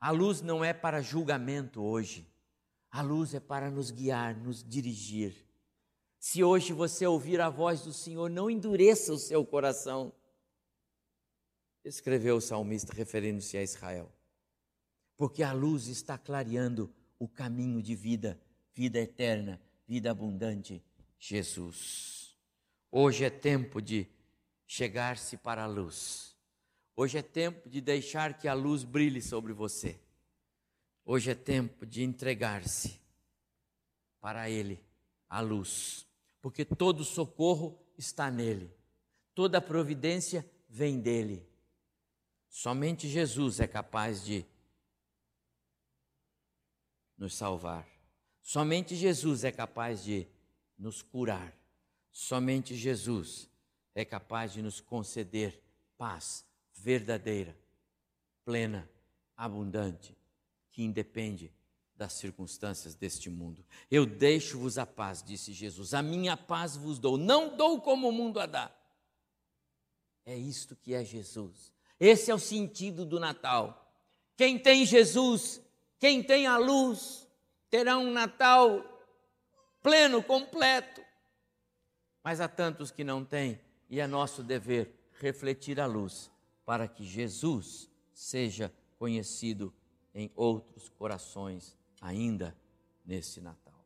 A 0.00 0.10
luz 0.10 0.40
não 0.40 0.64
é 0.64 0.72
para 0.72 1.02
julgamento 1.02 1.82
hoje. 1.82 2.26
A 2.90 3.02
luz 3.02 3.34
é 3.34 3.38
para 3.38 3.70
nos 3.70 3.90
guiar, 3.90 4.34
nos 4.34 4.64
dirigir. 4.64 5.36
Se 6.18 6.42
hoje 6.42 6.72
você 6.72 7.06
ouvir 7.06 7.38
a 7.38 7.50
voz 7.50 7.82
do 7.82 7.92
Senhor, 7.92 8.30
não 8.30 8.50
endureça 8.50 9.12
o 9.12 9.18
seu 9.18 9.44
coração. 9.44 10.10
Escreveu 11.84 12.36
o 12.36 12.40
salmista 12.40 12.94
referindo-se 12.94 13.58
a 13.58 13.62
Israel. 13.62 14.10
Porque 15.14 15.42
a 15.42 15.52
luz 15.52 15.86
está 15.86 16.16
clareando 16.16 16.90
o 17.18 17.28
caminho 17.28 17.82
de 17.82 17.94
vida, 17.94 18.40
vida 18.72 18.98
eterna, 18.98 19.60
vida 19.86 20.10
abundante 20.10 20.82
Jesus. 21.18 22.34
Hoje 22.90 23.22
é 23.22 23.28
tempo 23.28 23.82
de 23.82 24.08
chegar-se 24.66 25.36
para 25.36 25.64
a 25.64 25.66
luz. 25.66 26.29
Hoje 26.96 27.18
é 27.18 27.22
tempo 27.22 27.68
de 27.68 27.80
deixar 27.80 28.36
que 28.36 28.48
a 28.48 28.54
luz 28.54 28.84
brilhe 28.84 29.22
sobre 29.22 29.52
você. 29.52 29.98
Hoje 31.04 31.30
é 31.30 31.34
tempo 31.34 31.86
de 31.86 32.02
entregar-se 32.02 33.00
para 34.20 34.50
Ele, 34.50 34.84
a 35.28 35.40
luz, 35.40 36.06
porque 36.42 36.64
todo 36.64 37.04
socorro 37.04 37.80
está 37.96 38.30
nele, 38.30 38.70
toda 39.34 39.60
providência 39.60 40.48
vem 40.68 41.00
dele. 41.00 41.48
Somente 42.48 43.08
Jesus 43.08 43.60
é 43.60 43.66
capaz 43.66 44.24
de 44.24 44.44
nos 47.16 47.34
salvar. 47.34 47.88
Somente 48.42 48.96
Jesus 48.96 49.44
é 49.44 49.52
capaz 49.52 50.02
de 50.02 50.26
nos 50.76 51.02
curar. 51.02 51.56
Somente 52.10 52.74
Jesus 52.74 53.48
é 53.94 54.04
capaz 54.04 54.52
de 54.52 54.62
nos 54.62 54.80
conceder 54.80 55.62
paz 55.96 56.49
verdadeira, 56.80 57.56
plena, 58.44 58.88
abundante, 59.36 60.16
que 60.70 60.82
independe 60.82 61.52
das 61.94 62.14
circunstâncias 62.14 62.94
deste 62.94 63.28
mundo. 63.28 63.64
Eu 63.90 64.06
deixo-vos 64.06 64.78
a 64.78 64.86
paz, 64.86 65.22
disse 65.22 65.52
Jesus, 65.52 65.92
a 65.92 66.02
minha 66.02 66.36
paz 66.36 66.76
vos 66.76 66.98
dou, 66.98 67.18
não 67.18 67.56
dou 67.56 67.80
como 67.80 68.08
o 68.08 68.12
mundo 68.12 68.40
a 68.40 68.46
dá. 68.46 68.74
É 70.24 70.34
isto 70.36 70.74
que 70.74 70.94
é 70.94 71.04
Jesus. 71.04 71.72
Esse 71.98 72.30
é 72.30 72.34
o 72.34 72.38
sentido 72.38 73.04
do 73.04 73.20
Natal. 73.20 73.94
Quem 74.36 74.58
tem 74.58 74.86
Jesus, 74.86 75.60
quem 75.98 76.22
tem 76.22 76.46
a 76.46 76.56
luz, 76.56 77.26
terá 77.68 77.98
um 77.98 78.10
Natal 78.10 78.82
pleno, 79.82 80.22
completo. 80.22 81.02
Mas 82.24 82.40
há 82.40 82.48
tantos 82.48 82.90
que 82.90 83.04
não 83.04 83.24
têm, 83.24 83.60
e 83.88 84.00
é 84.00 84.06
nosso 84.06 84.42
dever 84.42 84.94
refletir 85.18 85.78
a 85.78 85.86
luz 85.86 86.30
para 86.70 86.86
que 86.86 87.02
Jesus 87.02 87.90
seja 88.12 88.72
conhecido 88.96 89.74
em 90.14 90.30
outros 90.36 90.88
corações 90.88 91.76
ainda 92.00 92.56
nesse 93.04 93.40
Natal. 93.40 93.84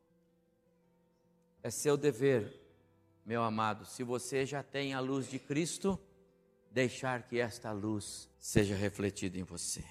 É 1.63 1.71
seu 1.71 1.97
dever, 1.97 2.61
meu 3.25 3.41
amado, 3.41 3.87
se 3.87 4.03
você 4.03 4.45
já 4.45 4.61
tem 4.61 4.93
a 4.93 4.99
luz 4.99 5.27
de 5.27 5.39
Cristo, 5.39 5.99
deixar 6.69 7.23
que 7.23 7.39
esta 7.39 7.71
luz 7.71 8.29
seja 8.37 8.75
refletida 8.75 9.39
em 9.39 9.43
você. 9.43 9.83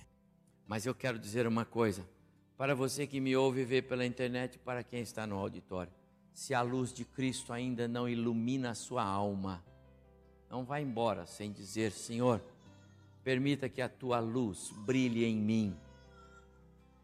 Mas 0.65 0.87
eu 0.87 0.95
quero 0.95 1.19
dizer 1.19 1.49
uma 1.49 1.65
coisa: 1.65 2.09
para 2.57 2.77
você 2.77 3.09
que 3.09 3.19
me 3.19 3.35
ouve 3.35 3.65
ver 3.65 3.89
pela 3.89 4.07
internet, 4.07 4.57
para 4.57 4.85
quem 4.85 5.01
está 5.01 5.27
no 5.27 5.35
auditório. 5.35 5.93
Se 6.33 6.55
a 6.55 6.63
luz 6.63 6.93
de 6.93 7.05
Cristo 7.05 7.53
ainda 7.53 7.89
não 7.89 8.09
ilumina 8.09 8.71
a 8.71 8.75
sua 8.77 9.03
alma, 9.03 9.65
Não 10.49 10.65
vá 10.65 10.81
embora 10.81 11.27
sem 11.27 11.51
dizer: 11.51 11.91
Senhor, 11.91 12.41
permita 13.25 13.71
que 13.71 13.81
a 13.81 13.89
tua 13.89 14.21
luz 14.21 14.71
brilhe 14.85 15.25
em 15.25 15.35
mim. 15.35 15.75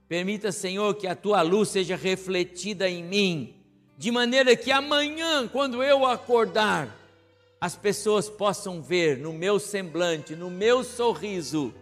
Permita, 0.06 0.52
Senhor, 0.52 0.94
que 0.94 1.06
a 1.06 1.16
tua 1.16 1.40
luz 1.40 1.70
seja 1.70 1.96
refletida 1.96 2.88
em 2.88 3.02
mim, 3.02 3.54
de 3.96 4.10
maneira 4.10 4.54
que 4.54 4.70
amanhã, 4.70 5.48
quando 5.48 5.82
eu 5.82 6.04
acordar, 6.04 6.94
as 7.58 7.74
pessoas 7.74 8.28
possam 8.28 8.82
ver 8.82 9.16
no 9.18 9.32
meu 9.32 9.58
semblante, 9.58 10.36
no 10.36 10.50
meu 10.50 10.84
sorriso, 10.84 11.72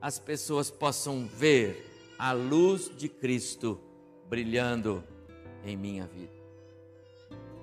as 0.00 0.18
pessoas 0.18 0.70
possam 0.70 1.26
ver 1.26 2.14
a 2.18 2.32
luz 2.32 2.90
de 2.96 3.08
Cristo 3.08 3.80
brilhando 4.28 5.02
em 5.64 5.76
minha 5.76 6.06
vida. 6.06 6.32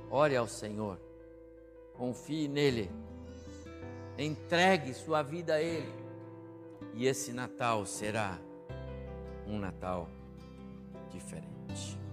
Ore 0.09 0.35
ao 0.35 0.47
Senhor, 0.47 0.99
confie 1.93 2.47
nele, 2.47 2.89
entregue 4.17 4.93
sua 4.93 5.21
vida 5.21 5.55
a 5.55 5.61
Ele, 5.61 6.06
e 6.97 7.05
esse 7.05 7.31
Natal 7.31 7.85
será 7.85 8.39
um 9.45 9.59
Natal 9.59 10.09
diferente. 11.11 12.06